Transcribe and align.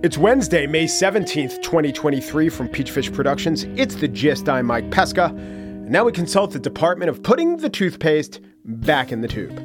It's 0.00 0.18
Wednesday, 0.18 0.66
May 0.66 0.86
17th, 0.86 1.62
2023, 1.62 2.48
from 2.48 2.68
Peachfish 2.68 3.14
Productions. 3.14 3.62
It's 3.76 3.94
the 3.94 4.08
gist. 4.08 4.48
I'm 4.48 4.66
Mike 4.66 4.90
Pesca. 4.90 5.26
And 5.26 5.90
now 5.90 6.04
we 6.04 6.12
consult 6.12 6.50
the 6.50 6.58
department 6.58 7.10
of 7.10 7.22
putting 7.22 7.58
the 7.58 7.68
toothpaste 7.68 8.40
back 8.64 9.12
in 9.12 9.20
the 9.20 9.28
tube. 9.28 9.56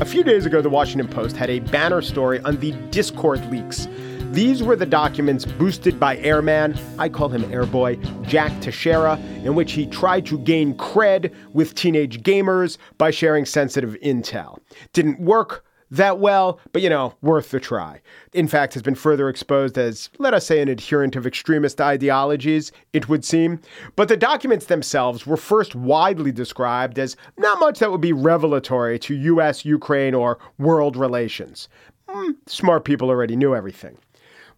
A 0.00 0.04
few 0.04 0.24
days 0.24 0.46
ago, 0.46 0.62
the 0.62 0.68
Washington 0.68 1.06
Post 1.06 1.36
had 1.36 1.48
a 1.48 1.60
banner 1.60 2.02
story 2.02 2.40
on 2.40 2.56
the 2.56 2.72
Discord 2.90 3.44
leaks. 3.52 3.86
These 4.32 4.62
were 4.62 4.76
the 4.76 4.86
documents 4.86 5.44
boosted 5.44 6.00
by 6.00 6.16
airman, 6.16 6.74
I 6.98 7.10
call 7.10 7.28
him 7.28 7.42
airboy, 7.42 8.26
Jack 8.26 8.50
Teixeira, 8.62 9.18
in 9.44 9.54
which 9.54 9.72
he 9.72 9.86
tried 9.86 10.24
to 10.24 10.38
gain 10.38 10.72
cred 10.78 11.34
with 11.52 11.74
teenage 11.74 12.22
gamers 12.22 12.78
by 12.96 13.10
sharing 13.10 13.44
sensitive 13.44 13.94
intel. 14.02 14.58
Didn't 14.94 15.20
work 15.20 15.66
that 15.90 16.18
well, 16.18 16.58
but 16.72 16.80
you 16.80 16.88
know, 16.88 17.14
worth 17.20 17.50
the 17.50 17.60
try. 17.60 18.00
In 18.32 18.48
fact, 18.48 18.72
has 18.72 18.82
been 18.82 18.94
further 18.94 19.28
exposed 19.28 19.76
as, 19.76 20.08
let 20.18 20.32
us 20.32 20.46
say, 20.46 20.62
an 20.62 20.68
adherent 20.70 21.14
of 21.14 21.26
extremist 21.26 21.78
ideologies, 21.78 22.72
it 22.94 23.10
would 23.10 23.26
seem. 23.26 23.60
But 23.96 24.08
the 24.08 24.16
documents 24.16 24.64
themselves 24.64 25.26
were 25.26 25.36
first 25.36 25.74
widely 25.74 26.32
described 26.32 26.98
as 26.98 27.18
not 27.36 27.60
much 27.60 27.80
that 27.80 27.92
would 27.92 28.00
be 28.00 28.14
revelatory 28.14 28.98
to 29.00 29.14
US, 29.14 29.66
Ukraine, 29.66 30.14
or 30.14 30.38
world 30.56 30.96
relations. 30.96 31.68
Mm, 32.08 32.36
smart 32.46 32.86
people 32.86 33.10
already 33.10 33.36
knew 33.36 33.54
everything. 33.54 33.98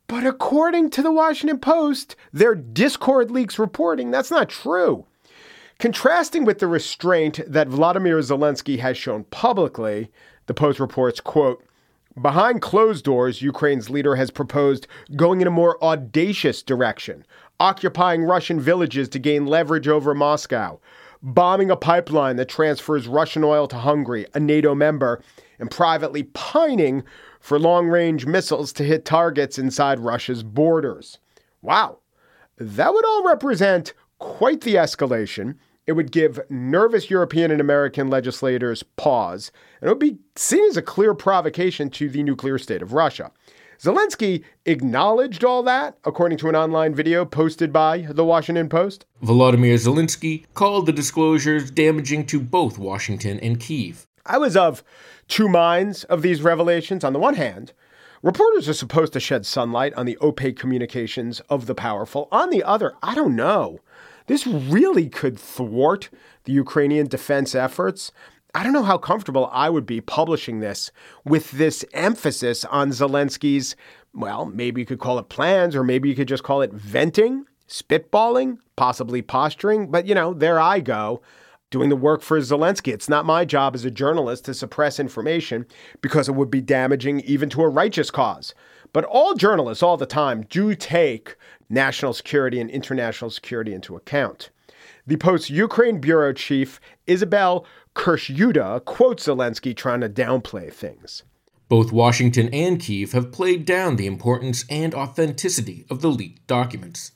But 0.06 0.26
according 0.26 0.90
to 0.90 1.02
the 1.02 1.12
Washington 1.12 1.58
Post, 1.58 2.16
their 2.32 2.54
Discord 2.54 3.30
leaks 3.30 3.58
reporting, 3.58 4.10
that's 4.10 4.30
not 4.30 4.48
true. 4.48 5.06
Contrasting 5.78 6.44
with 6.44 6.58
the 6.58 6.66
restraint 6.66 7.40
that 7.46 7.68
Vladimir 7.68 8.18
Zelensky 8.18 8.78
has 8.78 8.96
shown 8.96 9.24
publicly, 9.24 10.10
the 10.46 10.54
Post 10.54 10.78
reports, 10.78 11.20
quote, 11.20 11.64
Behind 12.20 12.62
closed 12.62 13.04
doors, 13.04 13.42
Ukraine's 13.42 13.90
leader 13.90 14.14
has 14.14 14.30
proposed 14.30 14.86
going 15.16 15.41
in 15.41 15.48
a 15.48 15.50
more 15.50 15.82
audacious 15.82 16.62
direction, 16.62 17.27
occupying 17.58 18.22
Russian 18.22 18.60
villages 18.60 19.08
to 19.10 19.19
gain 19.19 19.47
leverage 19.47 19.88
over 19.88 20.14
Moscow, 20.14 20.78
bombing 21.22 21.72
a 21.72 21.77
pipeline 21.77 22.36
that 22.36 22.48
transfers 22.48 23.08
Russian 23.08 23.42
oil 23.42 23.66
to 23.66 23.77
Hungary, 23.77 24.27
a 24.32 24.38
NATO 24.38 24.77
member, 24.77 25.22
and 25.58 25.72
privately 25.72 26.22
pining 26.34 27.02
for 27.45 27.59
long 27.59 27.89
range 27.89 28.25
missiles 28.25 28.73
to 28.73 28.83
hit 28.83 29.05
targets 29.05 29.59
inside 29.59 29.98
Russia's 30.00 30.42
borders. 30.42 31.19
Wow, 31.61 31.98
that 32.56 32.95
would 32.95 33.05
all 33.05 33.23
represent 33.23 33.92
quite 34.19 34.62
the 34.62 34.77
escalation 34.77 35.56
it 35.87 35.92
would 35.92 36.11
give 36.11 36.41
nervous 36.48 37.11
European 37.11 37.50
and 37.50 37.61
American 37.61 38.09
legislators 38.09 38.83
pause, 38.83 39.53
and 39.83 39.89
it 39.89 39.92
would 39.92 39.98
be 39.98 40.17
seen 40.34 40.65
as 40.70 40.78
a 40.78 40.83
clear 40.83 41.12
provocation 41.12 41.91
to 41.91 42.09
the 42.09 42.22
nuclear 42.22 42.56
state 42.56 42.81
of 42.81 42.95
Russia. 42.95 43.31
Zelensky 43.78 44.42
acknowledged 44.65 45.45
all 45.45 45.62
that, 45.65 45.98
according 46.05 46.39
to 46.39 46.48
an 46.48 46.56
online 46.56 46.95
video 46.95 47.27
posted 47.27 47.70
by 47.70 48.06
the 48.09 48.25
Washington 48.25 48.70
Post. 48.70 49.05
Volodymyr 49.22 49.75
Zelensky 49.75 50.47
called 50.55 50.87
the 50.87 50.92
disclosures 50.92 51.70
damaging 51.70 52.25
to 52.25 52.41
both 52.41 52.78
Washington 52.78 53.39
and 53.41 53.61
Kiev. 53.61 54.06
I 54.27 54.39
was 54.39 54.56
of 54.56 54.83
two 55.28 55.48
minds 55.48 56.05
of 56.05 56.22
these 56.22 56.42
revelations. 56.42 57.05
On 57.05 57.12
the 57.12 57.19
one 57.19 57.34
hand, 57.34 57.72
reporters 58.22 58.69
are 58.69 58.75
supposed 58.75 59.12
to 59.12 59.20
shed 59.20 59.44
sunlight 59.44 59.92
on 59.94 60.06
the 60.06 60.19
opaque 60.22 60.58
communications 60.58 61.41
of 61.50 61.66
the 61.66 61.75
powerful. 61.75 62.28
On 62.33 62.50
the 62.50 62.62
other, 62.62 62.94
I 63.03 63.14
don't 63.14 63.36
know. 63.36 63.81
This 64.27 64.47
really 64.47 65.08
could 65.11 65.39
thwart 65.39 66.08
the 66.44 66.53
Ukrainian 66.53 67.06
defense 67.06 67.55
efforts. 67.55 68.12
I 68.55 68.62
don't 68.62 68.72
know 68.72 68.84
how 68.84 68.97
comfortable 68.97 69.50
I 69.53 69.69
would 69.69 69.84
be 69.84 70.00
publishing 70.00 70.61
this 70.61 70.91
with 71.25 71.50
this 71.50 71.84
emphasis 71.92 72.64
on 72.64 72.91
Zelensky's, 72.91 73.77
well, 74.14 74.47
maybe 74.47 74.81
you 74.81 74.86
could 74.86 75.00
call 75.00 75.19
it 75.19 75.28
plans, 75.28 75.77
or 75.77 75.84
maybe 75.84 76.09
you 76.09 76.14
could 76.14 76.28
just 76.28 76.44
call 76.44 76.62
it 76.62 76.72
venting, 76.72 77.44
spitballing, 77.69 78.59
possibly 78.77 79.21
posturing. 79.21 79.91
But, 79.91 80.06
you 80.06 80.15
know, 80.15 80.32
there 80.32 80.59
I 80.59 80.81
go 80.81 81.21
doing 81.74 81.88
the 81.88 81.96
work 81.96 82.22
for 82.22 82.38
Zelensky. 82.38 82.92
It's 82.92 83.08
not 83.08 83.26
my 83.26 83.44
job 83.44 83.74
as 83.74 83.84
a 83.84 83.90
journalist 83.90 84.44
to 84.44 84.54
suppress 84.54 85.00
information 85.00 85.66
because 86.00 86.28
it 86.28 86.36
would 86.36 86.48
be 86.48 86.60
damaging 86.60 87.18
even 87.22 87.50
to 87.50 87.62
a 87.62 87.68
righteous 87.68 88.12
cause. 88.12 88.54
But 88.92 89.04
all 89.06 89.34
journalists 89.34 89.82
all 89.82 89.96
the 89.96 90.06
time 90.06 90.46
do 90.48 90.76
take 90.76 91.34
national 91.68 92.12
security 92.12 92.60
and 92.60 92.70
international 92.70 93.28
security 93.28 93.74
into 93.74 93.96
account. 93.96 94.50
The 95.04 95.16
Post's 95.16 95.50
Ukraine 95.50 96.00
bureau 96.00 96.32
chief, 96.32 96.78
Isabelle 97.08 97.66
Khurshudyan, 97.96 98.84
quotes 98.84 99.26
Zelensky 99.26 99.76
trying 99.76 100.02
to 100.02 100.08
downplay 100.08 100.72
things. 100.72 101.24
Both 101.68 101.91
Washington 101.91 102.48
and 102.52 102.78
Kiev 102.78 103.10
have 103.10 103.32
played 103.32 103.64
down 103.64 103.96
the 103.96 104.06
importance 104.06 104.64
and 104.70 104.94
authenticity 104.94 105.86
of 105.91 106.02
the 106.02 106.08
leaked 106.08 106.46
documents. 106.46 107.10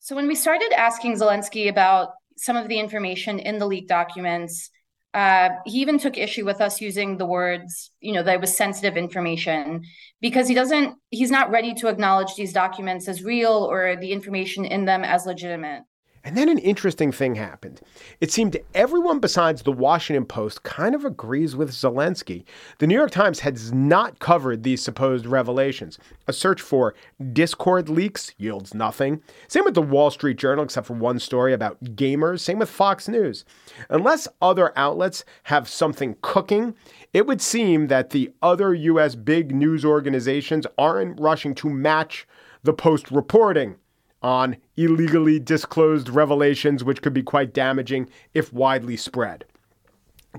So, 0.00 0.14
when 0.14 0.26
we 0.26 0.34
started 0.34 0.70
asking 0.76 1.14
Zelensky 1.14 1.70
about 1.70 2.10
some 2.36 2.56
of 2.56 2.68
the 2.68 2.78
information 2.78 3.38
in 3.38 3.58
the 3.58 3.66
leaked 3.66 3.88
documents, 3.88 4.70
uh, 5.14 5.50
he 5.66 5.80
even 5.80 5.98
took 5.98 6.16
issue 6.16 6.44
with 6.44 6.60
us 6.60 6.80
using 6.80 7.18
the 7.18 7.26
words, 7.26 7.90
you 8.00 8.12
know, 8.12 8.22
that 8.22 8.40
was 8.40 8.56
sensitive 8.56 8.96
information 8.96 9.82
because 10.20 10.48
he 10.48 10.54
doesn't, 10.54 10.94
he's 11.10 11.30
not 11.30 11.50
ready 11.50 11.74
to 11.74 11.88
acknowledge 11.88 12.34
these 12.34 12.52
documents 12.52 13.08
as 13.08 13.22
real 13.22 13.68
or 13.70 13.96
the 13.96 14.12
information 14.12 14.64
in 14.64 14.86
them 14.86 15.04
as 15.04 15.26
legitimate. 15.26 15.82
And 16.24 16.36
then 16.36 16.48
an 16.48 16.58
interesting 16.58 17.10
thing 17.10 17.34
happened. 17.34 17.80
It 18.20 18.30
seemed 18.30 18.56
everyone 18.74 19.18
besides 19.18 19.62
the 19.62 19.72
Washington 19.72 20.24
Post 20.24 20.62
kind 20.62 20.94
of 20.94 21.04
agrees 21.04 21.56
with 21.56 21.72
Zelensky. 21.72 22.44
The 22.78 22.86
New 22.86 22.94
York 22.94 23.10
Times 23.10 23.40
has 23.40 23.72
not 23.72 24.20
covered 24.20 24.62
these 24.62 24.82
supposed 24.82 25.26
revelations. 25.26 25.98
A 26.28 26.32
search 26.32 26.60
for 26.60 26.94
Discord 27.32 27.88
leaks 27.88 28.34
yields 28.38 28.72
nothing. 28.72 29.20
Same 29.48 29.64
with 29.64 29.74
the 29.74 29.82
Wall 29.82 30.10
Street 30.12 30.36
Journal, 30.38 30.64
except 30.64 30.86
for 30.86 30.94
one 30.94 31.18
story 31.18 31.52
about 31.52 31.82
gamers. 31.82 32.40
Same 32.40 32.60
with 32.60 32.70
Fox 32.70 33.08
News. 33.08 33.44
Unless 33.90 34.28
other 34.40 34.72
outlets 34.76 35.24
have 35.44 35.68
something 35.68 36.16
cooking, 36.22 36.74
it 37.12 37.26
would 37.26 37.42
seem 37.42 37.88
that 37.88 38.10
the 38.10 38.30
other 38.40 38.72
U.S. 38.74 39.16
big 39.16 39.52
news 39.52 39.84
organizations 39.84 40.66
aren't 40.78 41.20
rushing 41.20 41.54
to 41.56 41.68
match 41.68 42.28
the 42.62 42.72
Post 42.72 43.10
reporting 43.10 43.74
on 44.22 44.56
illegally 44.76 45.38
disclosed 45.38 46.08
revelations, 46.08 46.84
which 46.84 47.02
could 47.02 47.12
be 47.12 47.22
quite 47.22 47.52
damaging 47.52 48.08
if 48.34 48.52
widely 48.52 48.96
spread. 48.96 49.44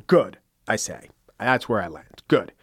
Good, 0.08 0.38
I 0.68 0.76
say. 0.78 1.10
That's 1.40 1.68
where 1.68 1.82
I 1.82 1.88
land. 1.88 2.24
Good. 2.28 2.54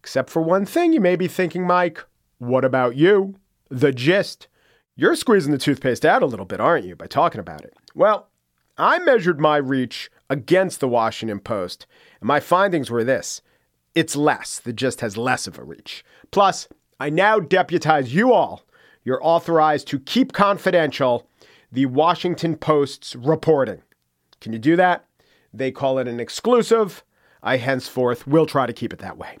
Except 0.00 0.28
for 0.28 0.42
one 0.42 0.66
thing 0.66 0.92
you 0.92 1.00
may 1.00 1.16
be 1.16 1.28
thinking, 1.28 1.66
Mike. 1.66 2.04
What 2.38 2.64
about 2.64 2.96
you? 2.96 3.36
The 3.70 3.92
gist. 3.92 4.48
You're 4.96 5.16
squeezing 5.16 5.52
the 5.52 5.58
toothpaste 5.58 6.04
out 6.04 6.22
a 6.22 6.26
little 6.26 6.44
bit, 6.44 6.60
aren't 6.60 6.84
you, 6.84 6.94
by 6.94 7.06
talking 7.06 7.40
about 7.40 7.62
it? 7.62 7.74
Well, 7.94 8.28
I 8.76 8.98
measured 8.98 9.40
my 9.40 9.56
reach 9.56 10.10
against 10.28 10.80
the 10.80 10.88
Washington 10.88 11.40
Post, 11.40 11.86
and 12.20 12.26
my 12.26 12.40
findings 12.40 12.90
were 12.90 13.04
this 13.04 13.40
it's 13.94 14.16
less. 14.16 14.58
The 14.58 14.72
gist 14.72 15.00
has 15.00 15.16
less 15.16 15.46
of 15.46 15.58
a 15.58 15.64
reach. 15.64 16.04
Plus, 16.32 16.68
I 16.98 17.10
now 17.10 17.38
deputize 17.38 18.14
you 18.14 18.32
all 18.32 18.64
you're 19.04 19.24
authorized 19.24 19.86
to 19.88 19.98
keep 19.98 20.32
confidential 20.32 21.28
the 21.70 21.86
Washington 21.86 22.56
Post's 22.56 23.14
reporting. 23.16 23.82
Can 24.40 24.52
you 24.52 24.58
do 24.58 24.76
that? 24.76 25.06
They 25.52 25.70
call 25.70 25.98
it 25.98 26.08
an 26.08 26.20
exclusive. 26.20 27.04
I 27.42 27.58
henceforth 27.58 28.26
will 28.26 28.46
try 28.46 28.66
to 28.66 28.72
keep 28.72 28.92
it 28.92 29.00
that 29.00 29.18
way. 29.18 29.38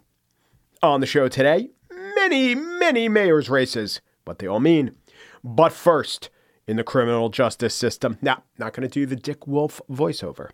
On 0.82 1.00
the 1.00 1.06
show 1.06 1.28
today, 1.28 1.70
many, 1.90 2.54
many 2.54 3.08
mayor's 3.08 3.48
races, 3.48 4.00
what 4.24 4.38
they 4.38 4.46
all 4.46 4.60
mean. 4.60 4.96
But 5.42 5.72
first, 5.72 6.30
in 6.66 6.76
the 6.76 6.84
criminal 6.84 7.28
justice 7.28 7.74
system. 7.74 8.18
Now, 8.22 8.42
not 8.58 8.72
going 8.72 8.88
to 8.88 8.92
do 8.92 9.06
the 9.06 9.16
Dick 9.16 9.46
Wolf 9.46 9.80
voiceover 9.90 10.50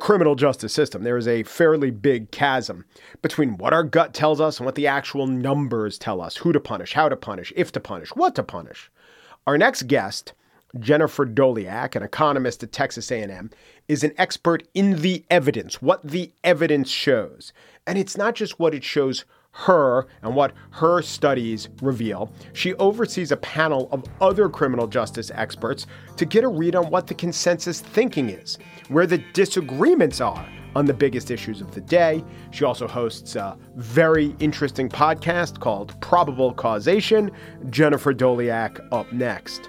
criminal 0.00 0.34
justice 0.34 0.72
system, 0.72 1.04
there 1.04 1.16
is 1.16 1.28
a 1.28 1.44
fairly 1.44 1.92
big 1.92 2.32
chasm 2.32 2.84
between 3.22 3.56
what 3.58 3.72
our 3.72 3.84
gut 3.84 4.12
tells 4.12 4.40
us 4.40 4.58
and 4.58 4.66
what 4.66 4.74
the 4.74 4.88
actual 4.88 5.28
numbers 5.28 5.98
tell 5.98 6.20
us 6.20 6.38
who 6.38 6.52
to 6.52 6.58
punish, 6.58 6.94
how 6.94 7.08
to 7.08 7.16
punish, 7.16 7.52
if 7.54 7.70
to 7.70 7.78
punish, 7.78 8.08
what 8.16 8.34
to 8.34 8.42
punish. 8.42 8.90
Our 9.46 9.56
next 9.56 9.86
guest, 9.86 10.32
Jennifer 10.80 11.24
Doleac, 11.24 11.94
an 11.94 12.02
economist 12.02 12.64
at 12.64 12.72
Texas 12.72 13.12
A&M, 13.12 13.50
is 13.86 14.02
an 14.02 14.12
expert 14.18 14.66
in 14.74 15.02
the 15.02 15.24
evidence, 15.30 15.80
what 15.80 16.02
the 16.02 16.32
evidence 16.42 16.90
shows. 16.90 17.52
And 17.86 17.96
it's 17.96 18.16
not 18.16 18.34
just 18.34 18.58
what 18.58 18.74
it 18.74 18.82
shows 18.82 19.24
her 19.52 20.06
and 20.22 20.34
what 20.34 20.52
her 20.70 21.02
studies 21.02 21.68
reveal. 21.82 22.32
She 22.52 22.74
oversees 22.74 23.32
a 23.32 23.36
panel 23.38 23.88
of 23.92 24.04
other 24.20 24.48
criminal 24.48 24.86
justice 24.86 25.30
experts 25.34 25.86
to 26.16 26.24
get 26.24 26.44
a 26.44 26.48
read 26.48 26.76
on 26.76 26.90
what 26.90 27.06
the 27.06 27.14
consensus 27.14 27.80
thinking 27.80 28.30
is, 28.30 28.58
where 28.88 29.06
the 29.06 29.18
disagreements 29.32 30.20
are 30.20 30.48
on 30.76 30.86
the 30.86 30.94
biggest 30.94 31.30
issues 31.30 31.60
of 31.60 31.74
the 31.74 31.80
day. 31.80 32.24
She 32.52 32.64
also 32.64 32.86
hosts 32.86 33.34
a 33.34 33.58
very 33.74 34.36
interesting 34.38 34.88
podcast 34.88 35.58
called 35.58 36.00
Probable 36.00 36.54
Causation. 36.54 37.30
Jennifer 37.70 38.14
Doleac 38.14 38.80
up 38.92 39.12
next. 39.12 39.68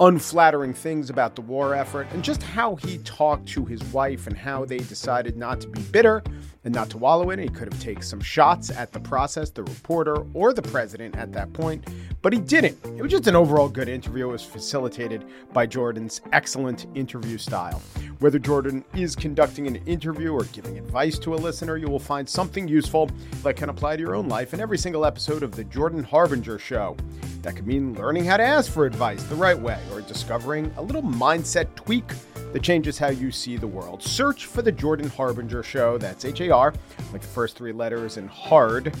unflattering 0.00 0.74
things 0.74 1.08
about 1.08 1.36
the 1.36 1.40
war 1.40 1.74
effort 1.74 2.06
and 2.12 2.24
just 2.24 2.42
how 2.42 2.74
he 2.76 2.98
talked 2.98 3.46
to 3.46 3.64
his 3.64 3.82
wife 3.84 4.26
and 4.26 4.36
how 4.36 4.64
they 4.64 4.78
decided 4.78 5.36
not 5.36 5.60
to 5.60 5.68
be 5.68 5.80
bitter 5.82 6.22
and 6.64 6.74
not 6.74 6.90
to 6.90 6.98
wallow 6.98 7.30
in 7.30 7.38
it. 7.38 7.44
He 7.44 7.48
could 7.48 7.72
have 7.72 7.80
taken 7.80 8.02
some 8.02 8.20
shots 8.20 8.70
at 8.70 8.92
the 8.92 9.00
process, 9.00 9.50
the 9.50 9.62
reporter, 9.62 10.26
or 10.34 10.52
the 10.52 10.62
president 10.62 11.16
at 11.16 11.32
that 11.32 11.52
point, 11.52 11.86
but 12.22 12.32
he 12.32 12.40
didn't. 12.40 12.78
It 12.84 13.02
was 13.02 13.10
just 13.10 13.26
an 13.26 13.36
overall 13.36 13.68
good 13.68 13.88
interview. 13.88 14.28
It 14.28 14.32
was 14.32 14.44
facilitated 14.44 15.24
by 15.52 15.66
Jordan's 15.66 16.20
excellent 16.32 16.86
interview 16.94 17.38
style. 17.38 17.80
Whether 18.20 18.38
Jordan 18.38 18.84
is 18.94 19.16
conducting 19.16 19.66
an 19.66 19.76
interview 19.86 20.32
or 20.32 20.44
giving 20.44 20.78
advice 20.78 21.18
to 21.18 21.34
a 21.34 21.36
listener, 21.36 21.76
you 21.76 21.88
will 21.88 21.98
find 21.98 22.28
something 22.28 22.66
useful 22.66 23.10
that 23.42 23.56
can 23.56 23.68
apply 23.68 23.96
to 23.96 24.02
your 24.02 24.14
own 24.14 24.28
life 24.28 24.54
in 24.54 24.60
every 24.60 24.78
single 24.78 25.04
episode 25.04 25.42
of 25.42 25.52
The 25.52 25.64
Jordan 25.64 26.02
Harbinger 26.02 26.58
Show. 26.58 26.96
That 27.42 27.56
could 27.56 27.66
mean 27.66 27.92
learning 27.94 28.24
how 28.24 28.38
to 28.38 28.42
ask 28.42 28.72
for 28.72 28.86
advice 28.86 29.22
the 29.24 29.34
right 29.34 29.58
way 29.58 29.78
or 29.92 30.00
discovering 30.00 30.72
a 30.76 30.82
little 30.82 31.02
mindset 31.02 31.74
tweak 31.74 32.04
that 32.52 32.62
changes 32.62 32.96
how 32.96 33.08
you 33.08 33.30
see 33.30 33.56
the 33.56 33.66
world. 33.66 34.02
Search 34.02 34.46
for 34.46 34.62
The 34.62 34.72
Jordan 34.72 35.10
Harbinger 35.10 35.62
Show. 35.62 35.98
That's 35.98 36.24
H 36.24 36.40
A 36.40 36.50
R, 36.50 36.72
like 37.12 37.20
the 37.20 37.26
first 37.26 37.56
three 37.56 37.72
letters, 37.72 38.16
and 38.16 38.30
hard, 38.30 38.94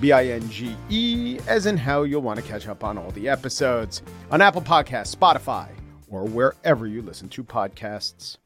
B 0.00 0.10
I 0.10 0.26
N 0.28 0.48
G 0.48 0.74
E, 0.88 1.38
as 1.46 1.66
in 1.66 1.76
how 1.76 2.02
you'll 2.02 2.22
want 2.22 2.40
to 2.40 2.46
catch 2.46 2.66
up 2.66 2.82
on 2.82 2.98
all 2.98 3.10
the 3.10 3.28
episodes 3.28 4.02
on 4.30 4.40
Apple 4.40 4.62
Podcasts, 4.62 5.14
Spotify, 5.14 5.68
or 6.08 6.24
wherever 6.24 6.86
you 6.88 7.02
listen 7.02 7.28
to 7.28 7.44
podcasts. 7.44 8.38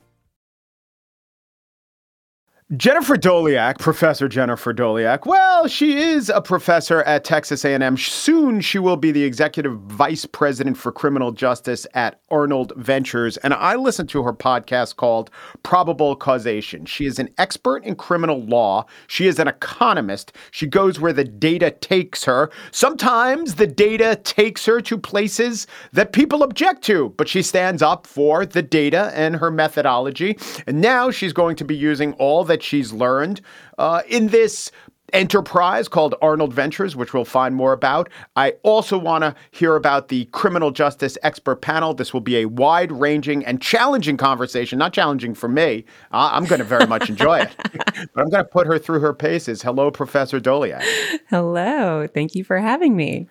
Jennifer 2.77 3.17
Doleac, 3.17 3.79
Professor 3.79 4.29
Jennifer 4.29 4.75
Doleac. 4.75 5.25
Well, 5.25 5.69
she 5.69 5.97
is 5.97 6.29
a 6.29 6.43
professor 6.43 7.01
at 7.05 7.25
Texas 7.25 7.65
A&M. 7.65 7.97
Soon 7.97 8.61
she 8.61 8.79
will 8.79 8.99
be 8.99 9.11
the 9.11 9.25
executive 9.25 9.81
vice 9.81 10.27
president 10.27 10.77
for 10.77 10.93
criminal 10.93 11.33
justice 11.33 11.87
at 11.95 12.21
Arnold 12.31 12.75
Ventures, 12.77 13.39
and 13.39 13.55
I 13.55 13.77
listened 13.77 14.11
to 14.11 14.23
her 14.23 14.35
podcast 14.35 14.97
called 14.97 15.31
Probable 15.63 16.15
Causation. 16.15 16.85
She 16.85 17.07
is 17.07 17.19
an 17.19 17.31
expert 17.39 17.85
in 17.85 17.97
criminal 17.97 18.45
law. 18.45 18.85
She 19.07 19.27
is 19.27 19.39
an 19.39 19.49
economist. 19.49 20.37
She 20.51 20.67
goes 20.67 21.01
where 21.01 21.15
the 21.15 21.25
data 21.25 21.71
takes 21.71 22.25
her. 22.25 22.51
Sometimes 22.71 23.55
the 23.55 23.67
data 23.67 24.21
takes 24.25 24.67
her 24.67 24.83
to 24.83 24.99
places 24.99 25.67
that 25.95 26.13
people 26.13 26.43
object 26.43 26.83
to, 26.83 27.15
but 27.17 27.31
she 27.31 27.41
stands 27.41 27.81
up 27.81 28.07
for 28.07 28.45
the 28.45 28.61
data 28.61 29.11
and 29.15 29.37
her 29.37 29.51
methodology. 29.51 30.37
And 30.67 30.83
now 30.83 31.11
she's 31.11 31.33
going 31.33 31.57
to 31.57 31.65
be 31.65 31.75
using 31.75 32.13
all 32.15 32.45
that 32.45 32.58
that 32.59 32.65
she's 32.65 32.93
learned 32.93 33.41
uh, 33.79 34.03
in 34.09 34.27
this 34.29 34.73
enterprise 35.13 35.87
called 35.87 36.17
Arnold 36.21 36.53
Ventures, 36.53 36.97
which 36.97 37.15
we'll 37.15 37.25
find 37.25 37.55
more 37.55 37.73
about. 37.73 38.09
I 38.35 38.55
also 38.65 38.99
want 38.99 39.23
to 39.23 39.35
hear 39.53 39.77
about 39.77 40.09
the 40.09 40.25
criminal 40.27 40.73
justice 40.73 41.17
expert 41.23 41.63
panel. 41.63 41.95
This 41.95 42.13
will 42.13 42.21
be 42.21 42.39
a 42.39 42.47
wide 42.47 42.91
ranging 42.91 43.45
and 43.47 43.63
challenging 43.63 44.17
conversation, 44.17 44.77
not 44.77 44.93
challenging 44.93 45.35
for 45.35 45.49
me. 45.49 45.85
Uh, 46.13 46.31
I'm 46.33 46.47
going 46.47 46.59
to 46.59 46.65
very 46.65 46.87
much 46.87 47.09
enjoy 47.09 47.39
it, 47.39 47.57
but 47.73 48.21
I'm 48.21 48.29
going 48.29 48.45
to 48.45 48.51
put 48.51 48.67
her 48.67 48.77
through 48.77 49.01
her 49.01 49.15
paces. 49.15 49.63
Hello, 49.63 49.93
Professor 49.93 50.41
Doleac. 50.41 50.83
Hello. 51.31 52.09
Thank 52.13 52.35
you 52.35 52.43
for 52.43 52.59
having 52.59 52.97
me. 52.97 53.29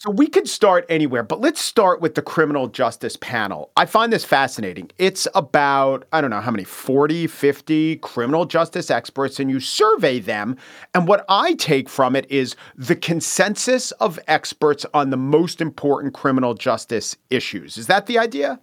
So 0.00 0.12
we 0.12 0.28
could 0.28 0.48
start 0.48 0.86
anywhere, 0.88 1.24
but 1.24 1.40
let's 1.40 1.60
start 1.60 2.00
with 2.00 2.14
the 2.14 2.22
criminal 2.22 2.68
justice 2.68 3.16
panel. 3.16 3.72
I 3.76 3.84
find 3.84 4.12
this 4.12 4.24
fascinating. 4.24 4.92
It's 4.96 5.26
about, 5.34 6.06
I 6.12 6.20
don't 6.20 6.30
know 6.30 6.40
how 6.40 6.52
many, 6.52 6.62
40, 6.62 7.26
50 7.26 7.96
criminal 7.96 8.44
justice 8.44 8.92
experts, 8.92 9.40
and 9.40 9.50
you 9.50 9.58
survey 9.58 10.20
them. 10.20 10.56
And 10.94 11.08
what 11.08 11.24
I 11.28 11.54
take 11.54 11.88
from 11.88 12.14
it 12.14 12.30
is 12.30 12.54
the 12.76 12.94
consensus 12.94 13.90
of 13.90 14.20
experts 14.28 14.86
on 14.94 15.10
the 15.10 15.16
most 15.16 15.60
important 15.60 16.14
criminal 16.14 16.54
justice 16.54 17.16
issues. 17.28 17.76
Is 17.76 17.88
that 17.88 18.06
the 18.06 18.18
idea? 18.18 18.60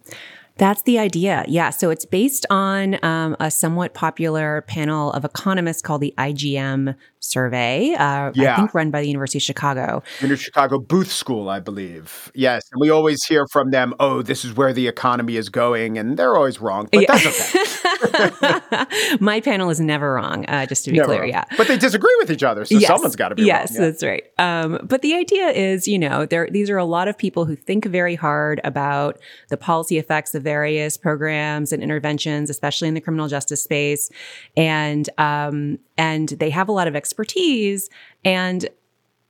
That's 0.58 0.82
the 0.82 0.98
idea. 0.98 1.44
Yeah. 1.48 1.70
So 1.70 1.90
it's 1.90 2.06
based 2.06 2.46
on 2.48 3.02
um, 3.04 3.36
a 3.40 3.50
somewhat 3.50 3.94
popular 3.94 4.62
panel 4.62 5.12
of 5.12 5.24
economists 5.24 5.82
called 5.82 6.00
the 6.00 6.14
IGM 6.16 6.96
survey, 7.18 7.94
uh, 7.94 8.32
yeah. 8.34 8.54
I 8.54 8.56
think 8.56 8.74
run 8.74 8.90
by 8.90 9.02
the 9.02 9.08
University 9.08 9.38
of 9.38 9.42
Chicago. 9.42 10.02
University 10.20 10.32
of 10.32 10.40
Chicago 10.40 10.78
Booth 10.78 11.10
School, 11.10 11.48
I 11.48 11.60
believe. 11.60 12.30
Yes. 12.34 12.62
And 12.72 12.80
we 12.80 12.90
always 12.90 13.24
hear 13.24 13.46
from 13.52 13.70
them, 13.70 13.94
oh, 14.00 14.22
this 14.22 14.44
is 14.44 14.54
where 14.54 14.72
the 14.72 14.88
economy 14.88 15.36
is 15.36 15.48
going. 15.48 15.98
And 15.98 16.16
they're 16.16 16.36
always 16.36 16.60
wrong, 16.60 16.88
but 16.92 17.02
yeah. 17.02 17.18
that's 17.18 17.54
okay. 17.54 18.60
My 19.20 19.40
panel 19.40 19.70
is 19.70 19.80
never 19.80 20.14
wrong, 20.14 20.44
uh, 20.46 20.66
just 20.66 20.84
to 20.84 20.90
be 20.90 20.98
never 20.98 21.06
clear. 21.06 21.20
Wrong. 21.20 21.28
Yeah. 21.30 21.44
But 21.56 21.68
they 21.68 21.78
disagree 21.78 22.14
with 22.18 22.30
each 22.30 22.42
other. 22.42 22.64
So 22.64 22.78
yes. 22.78 22.88
someone's 22.88 23.16
got 23.16 23.30
to 23.30 23.34
be 23.34 23.44
yes, 23.44 23.72
wrong. 23.72 23.82
Yes, 23.82 24.00
that's 24.00 24.02
right. 24.02 24.24
Um, 24.38 24.80
but 24.82 25.02
the 25.02 25.14
idea 25.14 25.48
is, 25.48 25.86
you 25.88 25.98
know, 25.98 26.26
there, 26.26 26.48
these 26.50 26.70
are 26.70 26.78
a 26.78 26.84
lot 26.84 27.08
of 27.08 27.16
people 27.16 27.44
who 27.44 27.56
think 27.56 27.84
very 27.84 28.14
hard 28.14 28.60
about 28.64 29.18
the 29.48 29.56
policy 29.56 29.98
effects 29.98 30.34
of 30.34 30.42
various 30.42 30.96
programs 30.96 31.72
and 31.72 31.82
interventions, 31.82 32.50
especially 32.50 32.88
in 32.88 32.94
the 32.94 33.00
criminal 33.00 33.28
justice 33.28 33.62
space. 33.62 34.10
And, 34.56 35.08
um, 35.18 35.78
and 35.98 36.28
they 36.28 36.50
have 36.50 36.68
a 36.68 36.72
lot 36.72 36.88
of 36.88 36.96
expertise 36.96 37.88
and 38.24 38.68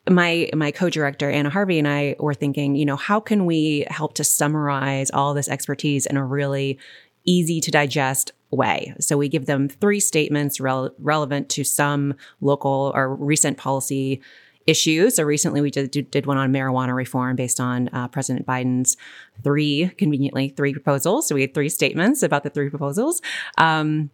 my 0.09 0.49
my 0.55 0.71
co-director 0.71 1.31
Anna 1.31 1.51
Harvey 1.51 1.79
and 1.79 1.89
I 1.89 2.17
were 2.19 2.35
thinking, 2.35 2.77
you 2.77 2.85
know, 2.85 2.97
how 2.97 3.21
can 3.21 3.45
we 3.45 3.85
help 3.89 4.15
to 4.15 4.25
summarize 4.25 5.11
all 5.11 5.35
this 5.35 5.49
expertise 5.49 6.07
in 6.07 6.17
a 6.17 6.25
really 6.25 6.79
easy 7.25 7.61
to 7.61 7.71
digest 7.71 8.33
way? 8.51 8.95
So 9.01 9.17
we 9.17 9.29
give 9.29 9.47
them 9.47 9.69
three 9.69 10.01
statements 10.01 10.61
rel- 10.61 10.95
relevant 10.99 11.49
to 11.51 11.65
some 11.65 12.15
local 12.41 12.93
or 12.95 13.15
recent 13.15 13.59
policy 13.59 14.21
issues. 14.67 15.17
So 15.17 15.23
recently 15.23 15.61
we 15.61 15.71
did, 15.71 16.11
did 16.11 16.27
one 16.27 16.37
on 16.37 16.53
marijuana 16.53 16.95
reform 16.95 17.37
based 17.37 17.61
on 17.61 17.89
uh, 17.93 18.09
President 18.09 18.47
Biden's 18.47 18.97
three, 19.43 19.91
conveniently, 19.97 20.49
three 20.49 20.73
proposals. 20.73 21.29
So 21.29 21.35
we 21.35 21.43
had 21.43 21.55
three 21.55 21.69
statements 21.69 22.23
about 22.23 22.43
the 22.43 22.51
three 22.51 22.69
proposals. 22.69 23.23
Um, 23.59 24.11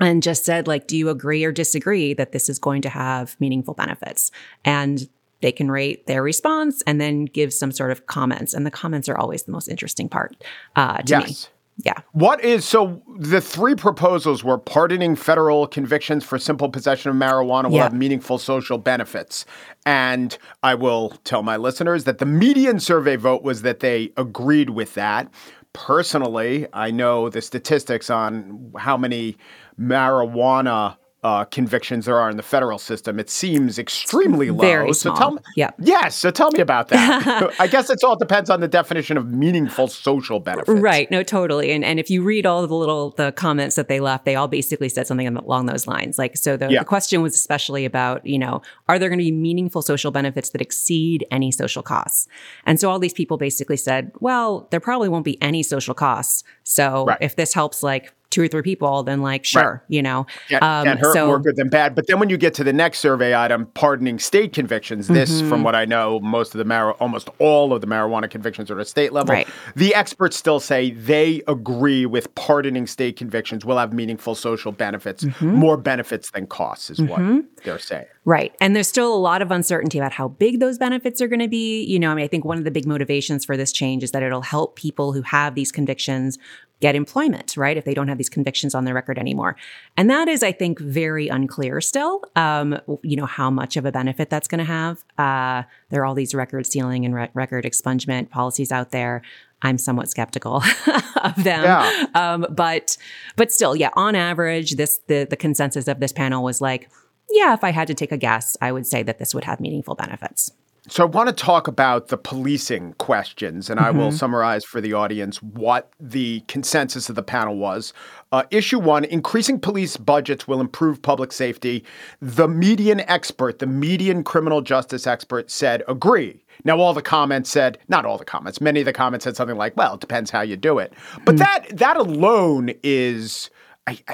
and 0.00 0.22
just 0.22 0.44
said 0.44 0.68
like 0.68 0.86
do 0.86 0.96
you 0.96 1.08
agree 1.08 1.44
or 1.44 1.50
disagree 1.50 2.14
that 2.14 2.30
this 2.30 2.48
is 2.48 2.60
going 2.60 2.82
to 2.82 2.88
have 2.88 3.36
meaningful 3.40 3.74
benefits 3.74 4.30
and 4.64 5.08
they 5.40 5.50
can 5.52 5.70
rate 5.70 6.06
their 6.06 6.22
response 6.22 6.82
and 6.86 7.00
then 7.00 7.24
give 7.24 7.52
some 7.52 7.72
sort 7.72 7.90
of 7.90 8.06
comments 8.06 8.54
and 8.54 8.64
the 8.64 8.70
comments 8.70 9.08
are 9.08 9.18
always 9.18 9.42
the 9.42 9.50
most 9.52 9.66
interesting 9.66 10.08
part 10.08 10.36
uh, 10.76 10.98
to 10.98 11.14
yes. 11.14 11.28
me 11.28 11.57
yeah. 11.84 11.94
What 12.10 12.42
is 12.42 12.64
so 12.64 13.02
the 13.18 13.40
three 13.40 13.76
proposals 13.76 14.42
were 14.42 14.58
pardoning 14.58 15.14
federal 15.14 15.68
convictions 15.68 16.24
for 16.24 16.36
simple 16.36 16.68
possession 16.68 17.10
of 17.10 17.16
marijuana 17.16 17.66
will 17.66 17.76
yeah. 17.76 17.84
have 17.84 17.94
meaningful 17.94 18.38
social 18.38 18.78
benefits. 18.78 19.46
And 19.86 20.36
I 20.64 20.74
will 20.74 21.10
tell 21.22 21.44
my 21.44 21.56
listeners 21.56 22.02
that 22.04 22.18
the 22.18 22.26
median 22.26 22.80
survey 22.80 23.14
vote 23.14 23.44
was 23.44 23.62
that 23.62 23.78
they 23.78 24.12
agreed 24.16 24.70
with 24.70 24.94
that. 24.94 25.32
Personally, 25.72 26.66
I 26.72 26.90
know 26.90 27.28
the 27.28 27.40
statistics 27.40 28.10
on 28.10 28.72
how 28.76 28.96
many 28.96 29.36
marijuana 29.78 30.96
uh, 31.24 31.44
convictions 31.46 32.06
there 32.06 32.16
are 32.16 32.30
in 32.30 32.36
the 32.36 32.42
federal 32.44 32.78
system. 32.78 33.18
It 33.18 33.28
seems 33.28 33.76
extremely 33.78 34.50
low. 34.50 34.60
Very 34.60 34.92
small. 34.92 35.16
So 35.16 35.20
tell 35.20 35.30
me, 35.32 35.40
yeah. 35.56 35.70
Yes. 35.80 36.14
So 36.14 36.30
tell 36.30 36.52
me 36.52 36.60
about 36.60 36.88
that. 36.88 37.52
I 37.58 37.66
guess 37.66 37.90
it's 37.90 38.04
all 38.04 38.16
depends 38.16 38.50
on 38.50 38.60
the 38.60 38.68
definition 38.68 39.16
of 39.16 39.26
meaningful 39.26 39.88
social 39.88 40.38
benefits. 40.38 40.80
Right. 40.80 41.10
No, 41.10 41.24
totally. 41.24 41.72
And 41.72 41.84
and 41.84 41.98
if 41.98 42.08
you 42.08 42.22
read 42.22 42.46
all 42.46 42.64
the 42.66 42.74
little 42.74 43.10
the 43.10 43.32
comments 43.32 43.74
that 43.74 43.88
they 43.88 43.98
left, 43.98 44.26
they 44.26 44.36
all 44.36 44.46
basically 44.46 44.88
said 44.88 45.08
something 45.08 45.26
along 45.36 45.66
those 45.66 45.88
lines. 45.88 46.18
Like 46.18 46.36
so, 46.36 46.56
the, 46.56 46.70
yeah. 46.70 46.78
the 46.80 46.84
question 46.84 47.20
was 47.20 47.34
especially 47.34 47.84
about 47.84 48.24
you 48.24 48.38
know 48.38 48.62
are 48.88 48.98
there 48.98 49.08
going 49.08 49.18
to 49.18 49.24
be 49.24 49.32
meaningful 49.32 49.82
social 49.82 50.12
benefits 50.12 50.50
that 50.50 50.60
exceed 50.60 51.26
any 51.32 51.50
social 51.50 51.82
costs? 51.82 52.28
And 52.64 52.78
so 52.78 52.90
all 52.90 53.00
these 53.00 53.12
people 53.12 53.38
basically 53.38 53.76
said, 53.76 54.12
well, 54.20 54.68
there 54.70 54.80
probably 54.80 55.08
won't 55.08 55.24
be 55.24 55.40
any 55.42 55.64
social 55.64 55.94
costs. 55.94 56.44
So 56.62 57.06
right. 57.06 57.18
if 57.20 57.34
this 57.34 57.54
helps 57.54 57.82
like 57.82 58.12
two 58.30 58.42
or 58.42 58.48
three 58.48 58.62
people, 58.62 59.02
then 59.02 59.22
like 59.22 59.44
sure, 59.44 59.62
right. 59.62 59.80
you 59.88 60.02
know, 60.02 60.26
can't, 60.48 60.62
um, 60.62 60.84
can't 60.84 61.00
hurt 61.00 61.14
so, 61.14 61.26
more 61.26 61.38
good 61.38 61.56
than 61.56 61.68
bad. 61.68 61.94
But 61.94 62.06
then 62.06 62.18
when 62.18 62.28
you 62.28 62.36
get 62.36 62.54
to 62.54 62.64
the 62.64 62.72
next 62.72 62.98
survey 62.98 63.34
item, 63.34 63.66
pardoning 63.74 64.18
state 64.18 64.52
convictions, 64.52 65.08
this, 65.08 65.30
mm-hmm. 65.30 65.48
from 65.48 65.62
what 65.62 65.74
I 65.74 65.84
know, 65.84 66.20
most 66.20 66.54
of 66.54 66.58
the 66.58 66.64
mar- 66.64 66.92
almost 66.94 67.30
all 67.38 67.72
of 67.72 67.80
the 67.80 67.86
marijuana 67.86 68.28
convictions 68.30 68.70
are 68.70 68.78
at 68.78 68.86
state 68.86 69.12
level. 69.12 69.34
Right. 69.34 69.48
The 69.76 69.94
experts 69.94 70.36
still 70.36 70.60
say 70.60 70.90
they 70.90 71.42
agree 71.48 72.06
with 72.06 72.34
pardoning 72.34 72.86
state 72.86 73.16
convictions 73.16 73.64
will 73.64 73.78
have 73.78 73.92
meaningful 73.92 74.34
social 74.34 74.72
benefits, 74.72 75.24
mm-hmm. 75.24 75.54
more 75.54 75.76
benefits 75.76 76.30
than 76.30 76.46
costs, 76.46 76.90
is 76.90 76.98
mm-hmm. 76.98 77.34
what 77.36 77.64
they're 77.64 77.78
saying. 77.78 78.06
Right. 78.24 78.54
And 78.60 78.76
there's 78.76 78.88
still 78.88 79.14
a 79.14 79.16
lot 79.16 79.40
of 79.40 79.50
uncertainty 79.50 79.96
about 79.96 80.12
how 80.12 80.28
big 80.28 80.60
those 80.60 80.76
benefits 80.76 81.22
are 81.22 81.28
going 81.28 81.40
to 81.40 81.48
be. 81.48 81.82
You 81.84 81.98
know, 81.98 82.10
I 82.10 82.14
mean, 82.14 82.24
I 82.24 82.28
think 82.28 82.44
one 82.44 82.58
of 82.58 82.64
the 82.64 82.70
big 82.70 82.86
motivations 82.86 83.46
for 83.46 83.56
this 83.56 83.72
change 83.72 84.02
is 84.02 84.10
that 84.10 84.22
it'll 84.22 84.42
help 84.42 84.76
people 84.76 85.14
who 85.14 85.22
have 85.22 85.54
these 85.54 85.72
convictions 85.72 86.38
get 86.80 86.94
employment, 86.94 87.56
right? 87.56 87.76
If 87.76 87.84
they 87.84 87.94
don't 87.94 88.08
have 88.08 88.18
these 88.18 88.28
convictions 88.28 88.74
on 88.74 88.84
their 88.84 88.94
record 88.94 89.18
anymore. 89.18 89.56
And 89.96 90.08
that 90.10 90.28
is, 90.28 90.42
I 90.42 90.52
think, 90.52 90.78
very 90.78 91.28
unclear 91.28 91.80
still, 91.80 92.22
um, 92.36 92.78
you 93.02 93.16
know, 93.16 93.26
how 93.26 93.50
much 93.50 93.76
of 93.76 93.84
a 93.84 93.92
benefit 93.92 94.30
that's 94.30 94.48
going 94.48 94.60
to 94.60 94.64
have. 94.64 95.04
Uh, 95.18 95.64
there 95.90 96.02
are 96.02 96.04
all 96.04 96.14
these 96.14 96.34
record 96.34 96.66
sealing 96.66 97.04
and 97.04 97.14
re- 97.14 97.30
record 97.34 97.64
expungement 97.64 98.30
policies 98.30 98.70
out 98.70 98.92
there. 98.92 99.22
I'm 99.60 99.76
somewhat 99.76 100.08
skeptical 100.08 100.56
of 101.22 101.42
them. 101.42 101.64
Yeah. 101.64 102.06
Um, 102.14 102.46
but, 102.50 102.96
but 103.34 103.50
still, 103.50 103.74
yeah, 103.74 103.90
on 103.94 104.14
average, 104.14 104.76
this, 104.76 105.00
the, 105.08 105.26
the 105.28 105.36
consensus 105.36 105.88
of 105.88 105.98
this 105.98 106.12
panel 106.12 106.44
was 106.44 106.60
like, 106.60 106.88
yeah, 107.30 107.54
if 107.54 107.64
I 107.64 107.70
had 107.70 107.88
to 107.88 107.94
take 107.94 108.12
a 108.12 108.16
guess, 108.16 108.56
I 108.60 108.70
would 108.70 108.86
say 108.86 109.02
that 109.02 109.18
this 109.18 109.34
would 109.34 109.44
have 109.44 109.58
meaningful 109.60 109.96
benefits. 109.96 110.52
So 110.90 111.04
I 111.04 111.06
want 111.06 111.28
to 111.28 111.34
talk 111.34 111.68
about 111.68 112.08
the 112.08 112.16
policing 112.16 112.94
questions, 112.94 113.68
and 113.68 113.78
mm-hmm. 113.78 113.86
I 113.86 113.90
will 113.90 114.08
mm-hmm. 114.08 114.16
summarize 114.16 114.64
for 114.64 114.80
the 114.80 114.94
audience 114.94 115.42
what 115.42 115.92
the 116.00 116.40
consensus 116.48 117.08
of 117.08 117.14
the 117.14 117.22
panel 117.22 117.56
was. 117.56 117.92
Uh, 118.32 118.44
issue 118.50 118.78
one 118.78 119.04
increasing 119.04 119.60
police 119.60 119.96
budgets 119.96 120.48
will 120.48 120.60
improve 120.60 121.02
public 121.02 121.32
safety. 121.32 121.84
The 122.22 122.48
median 122.48 123.00
expert, 123.00 123.58
the 123.58 123.66
median 123.66 124.24
criminal 124.24 124.62
justice 124.62 125.06
expert, 125.06 125.50
said 125.50 125.82
agree. 125.88 126.42
Now, 126.64 126.78
all 126.78 126.94
the 126.94 127.02
comments 127.02 127.50
said, 127.50 127.78
not 127.88 128.06
all 128.06 128.18
the 128.18 128.24
comments, 128.24 128.60
many 128.60 128.80
of 128.80 128.86
the 128.86 128.92
comments 128.92 129.24
said 129.24 129.36
something 129.36 129.56
like, 129.56 129.76
well, 129.76 129.94
it 129.94 130.00
depends 130.00 130.30
how 130.30 130.40
you 130.40 130.56
do 130.56 130.78
it. 130.78 130.94
But 131.24 131.36
mm. 131.36 131.38
that, 131.38 131.66
that 131.72 131.96
alone 131.96 132.70
is. 132.82 133.50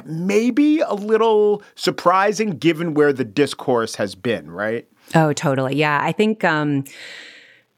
maybe 0.05 0.79
a 0.81 0.95
little 0.95 1.61
surprising 1.75 2.51
given 2.51 2.95
where 2.95 3.13
the 3.13 3.25
discourse 3.25 3.97
has 3.97 4.15
been, 4.15 4.49
right? 4.51 4.87
Oh, 5.15 5.33
totally. 5.33 5.77
Yeah. 5.77 6.01
I 6.03 6.13
think, 6.13 6.45
um, 6.45 6.85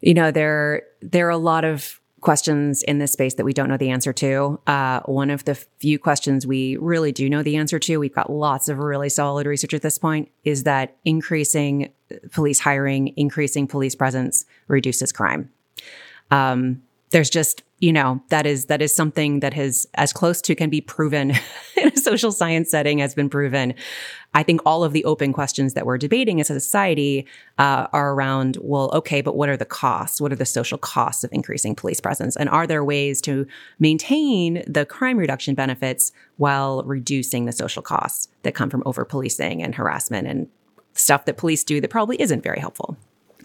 you 0.01 0.15
know, 0.15 0.31
there, 0.31 0.83
there 1.01 1.27
are 1.27 1.31
a 1.31 1.37
lot 1.37 1.65
of 1.65 2.01
questions 2.23 2.83
in 2.83 2.99
this 2.99 3.13
space 3.13 3.35
that 3.35 3.45
we 3.45 3.53
don't 3.53 3.69
know 3.69 3.77
the 3.77 3.91
answer 3.91 4.13
to. 4.13 4.59
Uh, 4.67 5.01
one 5.05 5.31
of 5.31 5.45
the 5.45 5.55
few 5.55 5.99
questions 5.99 6.47
we 6.47 6.77
really 6.79 7.13
do 7.13 7.29
know 7.29 7.43
the 7.43 7.57
answer 7.57 7.79
to, 7.79 7.99
we've 7.99 8.15
got 8.15 8.31
lots 8.31 8.69
of 8.69 8.79
really 8.79 9.09
solid 9.09 9.47
research 9.47 9.75
at 9.75 9.83
this 9.83 9.99
point, 9.99 10.29
is 10.43 10.65
that 10.65 10.97
increasing 11.05 11.93
police 12.33 12.59
hiring, 12.59 13.13
increasing 13.17 13.67
police 13.67 13.95
presence 13.95 14.45
reduces 14.67 15.13
crime. 15.13 15.51
Um, 16.31 16.83
there's 17.11 17.31
just 17.31 17.63
you 17.79 17.93
know 17.93 18.23
that 18.31 18.47
is 18.47 18.67
that 18.67 18.81
is 18.81 18.95
something 18.95 19.41
that 19.41 19.53
has 19.53 19.87
as 19.95 20.13
close 20.13 20.41
to 20.41 20.55
can 20.55 20.71
be 20.71 20.81
proven 20.81 21.31
in 21.77 21.89
a 21.89 21.97
social 21.97 22.33
science 22.33 22.71
setting 22.71 22.99
has 22.99 23.15
been 23.15 23.29
proven. 23.29 23.75
I 24.35 24.43
think 24.43 24.61
all 24.67 24.85
of 24.85 24.93
the 24.93 25.05
open 25.05 25.33
questions 25.33 25.75
that 25.75 25.87
we're 25.87 25.99
debating 25.99 26.41
as 26.41 26.51
a 26.51 26.61
society 26.61 27.27
uh, 27.59 27.87
are 27.93 28.13
around 28.13 28.59
well 28.61 28.91
okay 28.95 29.21
but 29.21 29.37
what 29.37 29.49
are 29.49 29.57
the 29.57 29.67
costs? 29.67 30.21
What 30.21 30.33
are 30.33 30.37
the 30.37 30.47
social 30.47 30.79
costs 30.79 31.23
of 31.23 31.33
increasing 31.33 31.75
police 31.75 32.01
presence? 32.01 32.35
And 32.35 32.49
are 32.49 32.67
there 32.67 32.85
ways 32.85 33.21
to 33.23 33.47
maintain 33.79 34.65
the 34.67 34.87
crime 34.87 35.19
reduction 35.19 35.55
benefits 35.55 36.13
while 36.39 36.83
reducing 36.85 37.45
the 37.45 37.53
social 37.53 37.83
costs 37.83 38.29
that 38.43 38.55
come 38.55 38.71
from 38.71 38.83
over 38.87 39.05
policing 39.05 39.63
and 39.63 39.75
harassment 39.75 40.27
and 40.27 40.49
stuff 40.95 41.27
that 41.27 41.37
police 41.37 41.63
do 41.63 41.81
that 41.81 41.91
probably 41.91 42.21
isn't 42.21 42.43
very 42.43 42.59
helpful 42.59 42.97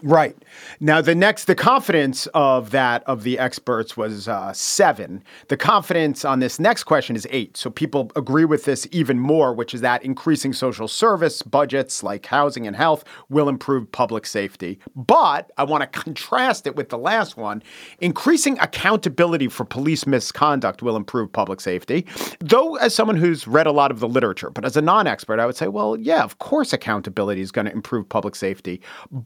Right. 0.02 0.36
Now, 0.80 1.00
the 1.00 1.14
next, 1.14 1.44
the 1.44 1.54
confidence 1.54 2.26
of 2.34 2.72
that 2.72 3.04
of 3.04 3.22
the 3.22 3.38
experts 3.38 3.96
was 3.96 4.26
uh, 4.26 4.52
seven. 4.52 5.22
The 5.46 5.56
confidence 5.56 6.24
on 6.24 6.40
this 6.40 6.58
next 6.58 6.84
question 6.84 7.14
is 7.14 7.24
eight. 7.30 7.56
So 7.56 7.70
people 7.70 8.10
agree 8.16 8.44
with 8.44 8.64
this 8.64 8.88
even 8.90 9.20
more, 9.20 9.54
which 9.54 9.74
is 9.74 9.80
that 9.82 10.04
increasing 10.04 10.52
social 10.54 10.88
service 10.88 11.42
budgets 11.42 12.02
like 12.02 12.26
housing 12.26 12.66
and 12.66 12.74
health 12.74 13.04
will 13.28 13.48
improve 13.48 13.92
public 13.92 14.26
safety. 14.26 14.80
But 14.96 15.52
I 15.56 15.62
want 15.62 15.82
to 15.82 16.00
contrast 16.00 16.66
it 16.66 16.74
with 16.74 16.88
the 16.88 16.98
last 16.98 17.36
one. 17.36 17.62
Increasing 18.00 18.58
accountability 18.58 19.46
for 19.46 19.64
police 19.64 20.04
misconduct 20.04 20.82
will 20.82 20.96
improve 20.96 21.30
public 21.32 21.60
safety. 21.60 22.06
Though, 22.40 22.74
as 22.76 22.92
someone 22.92 23.16
who's 23.16 23.46
read 23.46 23.68
a 23.68 23.72
lot 23.72 23.92
of 23.92 24.00
the 24.00 24.08
literature, 24.08 24.50
but 24.50 24.64
as 24.64 24.76
a 24.76 24.82
non 24.82 25.06
expert, 25.06 25.38
I 25.38 25.46
would 25.46 25.56
say, 25.56 25.68
well, 25.68 25.96
yeah, 25.96 26.24
of 26.24 26.40
course, 26.40 26.72
accountability 26.72 27.40
is 27.40 27.52
going 27.52 27.66
to 27.66 27.72
improve 27.72 28.08
public 28.08 28.34
safety. 28.34 28.80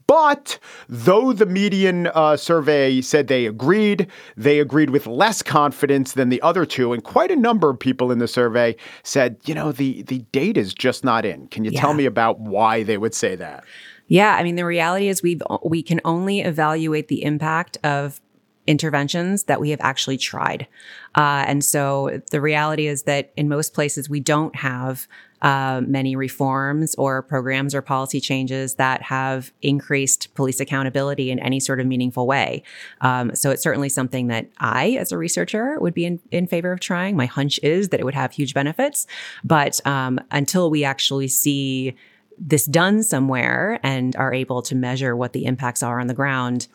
But 0.05 0.59
Though 0.89 1.33
the 1.33 1.45
median 1.45 2.07
uh, 2.07 2.37
survey 2.37 3.01
said 3.01 3.27
they 3.27 3.45
agreed, 3.45 4.07
they 4.35 4.59
agreed 4.59 4.89
with 4.89 5.07
less 5.07 5.41
confidence 5.41 6.13
than 6.13 6.29
the 6.29 6.41
other 6.41 6.65
two. 6.65 6.93
And 6.93 7.03
quite 7.03 7.31
a 7.31 7.35
number 7.35 7.69
of 7.69 7.79
people 7.79 8.11
in 8.11 8.19
the 8.19 8.27
survey 8.27 8.75
said, 9.03 9.37
you 9.45 9.53
know, 9.53 9.71
the, 9.71 10.03
the 10.03 10.19
data 10.31 10.59
is 10.59 10.73
just 10.73 11.03
not 11.03 11.25
in. 11.25 11.47
Can 11.47 11.63
you 11.63 11.71
yeah. 11.71 11.81
tell 11.81 11.93
me 11.93 12.05
about 12.05 12.39
why 12.39 12.83
they 12.83 12.97
would 12.97 13.13
say 13.13 13.35
that? 13.35 13.63
Yeah, 14.07 14.35
I 14.35 14.43
mean, 14.43 14.55
the 14.55 14.65
reality 14.65 15.09
is 15.09 15.21
we 15.21 15.39
we 15.63 15.83
can 15.83 15.99
only 16.05 16.39
evaluate 16.39 17.09
the 17.09 17.23
impact 17.23 17.77
of 17.83 18.21
interventions 18.67 19.43
that 19.43 19.59
we 19.59 19.69
have 19.71 19.79
actually 19.81 20.17
tried. 20.17 20.67
Uh, 21.15 21.43
and 21.47 21.63
so 21.63 22.21
the 22.31 22.41
reality 22.41 22.87
is 22.87 23.03
that 23.03 23.31
in 23.35 23.47
most 23.47 23.73
places 23.73 24.09
we 24.09 24.19
don't 24.19 24.55
have 24.57 25.07
uh, 25.41 25.81
many 25.85 26.15
reforms 26.15 26.95
or 26.95 27.21
programs 27.21 27.75
or 27.75 27.81
policy 27.81 28.19
changes 28.19 28.75
that 28.75 29.01
have 29.03 29.51
increased 29.61 30.33
police 30.33 30.59
accountability 30.59 31.29
in 31.29 31.39
any 31.39 31.59
sort 31.59 31.79
of 31.79 31.85
meaningful 31.85 32.25
way. 32.25 32.63
Um, 33.01 33.35
so 33.35 33.51
it's 33.51 33.61
certainly 33.61 33.89
something 33.89 34.27
that 34.27 34.49
I, 34.57 34.91
as 34.99 35.11
a 35.11 35.17
researcher, 35.17 35.77
would 35.79 35.93
be 35.93 36.05
in, 36.05 36.19
in 36.31 36.47
favor 36.47 36.71
of 36.71 36.79
trying. 36.79 37.15
My 37.15 37.27
hunch 37.27 37.59
is 37.61 37.89
that 37.89 37.99
it 37.99 38.03
would 38.03 38.15
have 38.15 38.31
huge 38.31 38.53
benefits. 38.53 39.05
But 39.43 39.85
um, 39.85 40.19
until 40.31 40.69
we 40.69 40.83
actually 40.83 41.27
see 41.27 41.95
this 42.39 42.65
done 42.65 43.03
somewhere 43.03 43.79
and 43.83 44.15
are 44.15 44.33
able 44.33 44.61
to 44.63 44.75
measure 44.75 45.15
what 45.15 45.33
the 45.33 45.45
impacts 45.45 45.83
are 45.83 45.99
on 45.99 46.07
the 46.07 46.13
ground, 46.13 46.67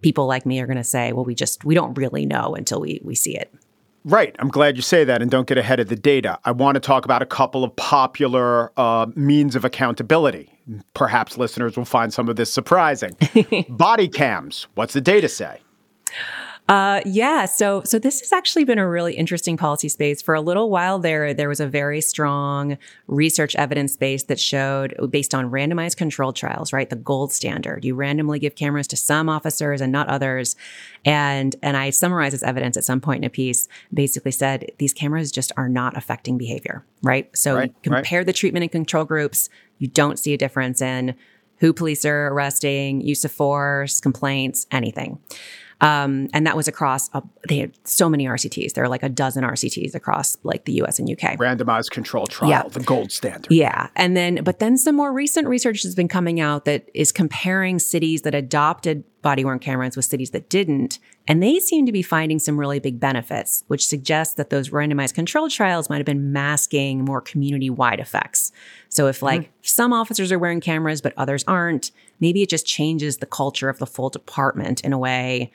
people 0.00 0.26
like 0.26 0.44
me 0.44 0.60
are 0.60 0.66
going 0.66 0.76
to 0.76 0.84
say, 0.84 1.12
well, 1.12 1.24
we 1.24 1.34
just, 1.34 1.64
we 1.64 1.74
don't 1.74 1.94
really 1.94 2.26
know 2.26 2.54
until 2.54 2.80
we, 2.80 3.00
we 3.04 3.14
see 3.14 3.36
it. 3.36 3.54
Right. 4.04 4.34
I'm 4.38 4.48
glad 4.48 4.76
you 4.76 4.82
say 4.82 5.04
that 5.04 5.22
and 5.22 5.30
don't 5.30 5.46
get 5.46 5.58
ahead 5.58 5.78
of 5.78 5.88
the 5.88 5.96
data. 5.96 6.38
I 6.44 6.52
want 6.52 6.74
to 6.74 6.80
talk 6.80 7.04
about 7.04 7.22
a 7.22 7.26
couple 7.26 7.62
of 7.62 7.74
popular 7.76 8.72
uh, 8.76 9.06
means 9.14 9.54
of 9.54 9.64
accountability. 9.64 10.50
Perhaps 10.94 11.38
listeners 11.38 11.76
will 11.76 11.84
find 11.84 12.12
some 12.12 12.28
of 12.28 12.36
this 12.36 12.52
surprising. 12.52 13.16
Body 13.68 14.08
cams. 14.08 14.66
What's 14.74 14.94
the 14.94 15.00
data 15.00 15.28
say? 15.28 15.60
Uh, 16.68 17.00
yeah, 17.04 17.44
so 17.44 17.82
so 17.84 17.98
this 17.98 18.20
has 18.20 18.32
actually 18.32 18.64
been 18.64 18.78
a 18.78 18.88
really 18.88 19.14
interesting 19.14 19.56
policy 19.56 19.88
space. 19.88 20.22
For 20.22 20.34
a 20.34 20.40
little 20.40 20.70
while 20.70 20.98
there, 21.00 21.34
there 21.34 21.48
was 21.48 21.58
a 21.58 21.66
very 21.66 22.00
strong 22.00 22.78
research 23.08 23.56
evidence 23.56 23.96
base 23.96 24.22
that 24.24 24.38
showed, 24.38 24.94
based 25.10 25.34
on 25.34 25.50
randomized 25.50 25.96
controlled 25.96 26.36
trials, 26.36 26.72
right, 26.72 26.88
the 26.88 26.96
gold 26.96 27.32
standard. 27.32 27.84
You 27.84 27.96
randomly 27.96 28.38
give 28.38 28.54
cameras 28.54 28.86
to 28.88 28.96
some 28.96 29.28
officers 29.28 29.80
and 29.80 29.90
not 29.90 30.08
others, 30.08 30.54
and 31.04 31.56
and 31.62 31.76
I 31.76 31.90
summarized 31.90 32.34
this 32.34 32.44
evidence 32.44 32.76
at 32.76 32.84
some 32.84 33.00
point 33.00 33.24
in 33.24 33.26
a 33.26 33.30
piece. 33.30 33.66
Basically, 33.92 34.30
said 34.30 34.70
these 34.78 34.94
cameras 34.94 35.32
just 35.32 35.50
are 35.56 35.68
not 35.68 35.96
affecting 35.96 36.38
behavior, 36.38 36.84
right? 37.02 37.28
So 37.36 37.56
right, 37.56 37.74
compare 37.82 38.20
right. 38.20 38.26
the 38.26 38.32
treatment 38.32 38.62
and 38.62 38.72
control 38.72 39.04
groups. 39.04 39.50
You 39.78 39.88
don't 39.88 40.18
see 40.18 40.32
a 40.32 40.38
difference 40.38 40.80
in 40.80 41.16
who 41.58 41.72
police 41.72 42.04
are 42.04 42.28
arresting, 42.28 43.00
use 43.00 43.24
of 43.24 43.32
force, 43.32 44.00
complaints, 44.00 44.66
anything. 44.70 45.18
Um, 45.82 46.28
and 46.32 46.46
that 46.46 46.56
was 46.56 46.68
across, 46.68 47.10
a, 47.12 47.22
they 47.48 47.58
had 47.58 47.72
so 47.84 48.08
many 48.08 48.26
RCTs. 48.26 48.74
There 48.74 48.84
are 48.84 48.88
like 48.88 49.02
a 49.02 49.08
dozen 49.08 49.42
RCTs 49.42 49.96
across 49.96 50.38
like 50.44 50.64
the 50.64 50.74
US 50.82 51.00
and 51.00 51.10
UK. 51.10 51.36
Randomized 51.36 51.90
control 51.90 52.26
trial, 52.26 52.50
yeah. 52.50 52.62
the 52.68 52.80
gold 52.80 53.10
standard. 53.10 53.52
Yeah. 53.52 53.88
And 53.96 54.16
then, 54.16 54.44
but 54.44 54.60
then 54.60 54.78
some 54.78 54.94
more 54.94 55.12
recent 55.12 55.48
research 55.48 55.82
has 55.82 55.96
been 55.96 56.06
coming 56.06 56.38
out 56.40 56.66
that 56.66 56.88
is 56.94 57.10
comparing 57.10 57.80
cities 57.80 58.22
that 58.22 58.34
adopted 58.34 59.02
body 59.22 59.44
worn 59.44 59.58
cameras 59.58 59.96
with 59.96 60.04
cities 60.04 60.30
that 60.30 60.48
didn't. 60.48 60.98
And 61.26 61.42
they 61.42 61.58
seem 61.60 61.86
to 61.86 61.92
be 61.92 62.02
finding 62.02 62.38
some 62.38 62.58
really 62.58 62.80
big 62.80 63.00
benefits, 63.00 63.64
which 63.68 63.86
suggests 63.86 64.34
that 64.34 64.50
those 64.50 64.70
randomized 64.70 65.14
control 65.14 65.48
trials 65.48 65.88
might 65.88 65.98
have 65.98 66.06
been 66.06 66.32
masking 66.32 67.04
more 67.04 67.20
community 67.20 67.70
wide 67.70 68.00
effects. 68.00 68.52
So 68.88 69.06
if 69.06 69.22
like 69.22 69.42
mm-hmm. 69.42 69.52
some 69.62 69.92
officers 69.92 70.30
are 70.32 70.38
wearing 70.38 70.60
cameras, 70.60 71.00
but 71.00 71.14
others 71.16 71.44
aren't, 71.46 71.92
maybe 72.22 72.40
it 72.40 72.48
just 72.48 72.64
changes 72.64 73.18
the 73.18 73.26
culture 73.26 73.68
of 73.68 73.78
the 73.78 73.86
full 73.86 74.08
department 74.08 74.80
in 74.80 74.94
a 74.94 74.98
way 74.98 75.52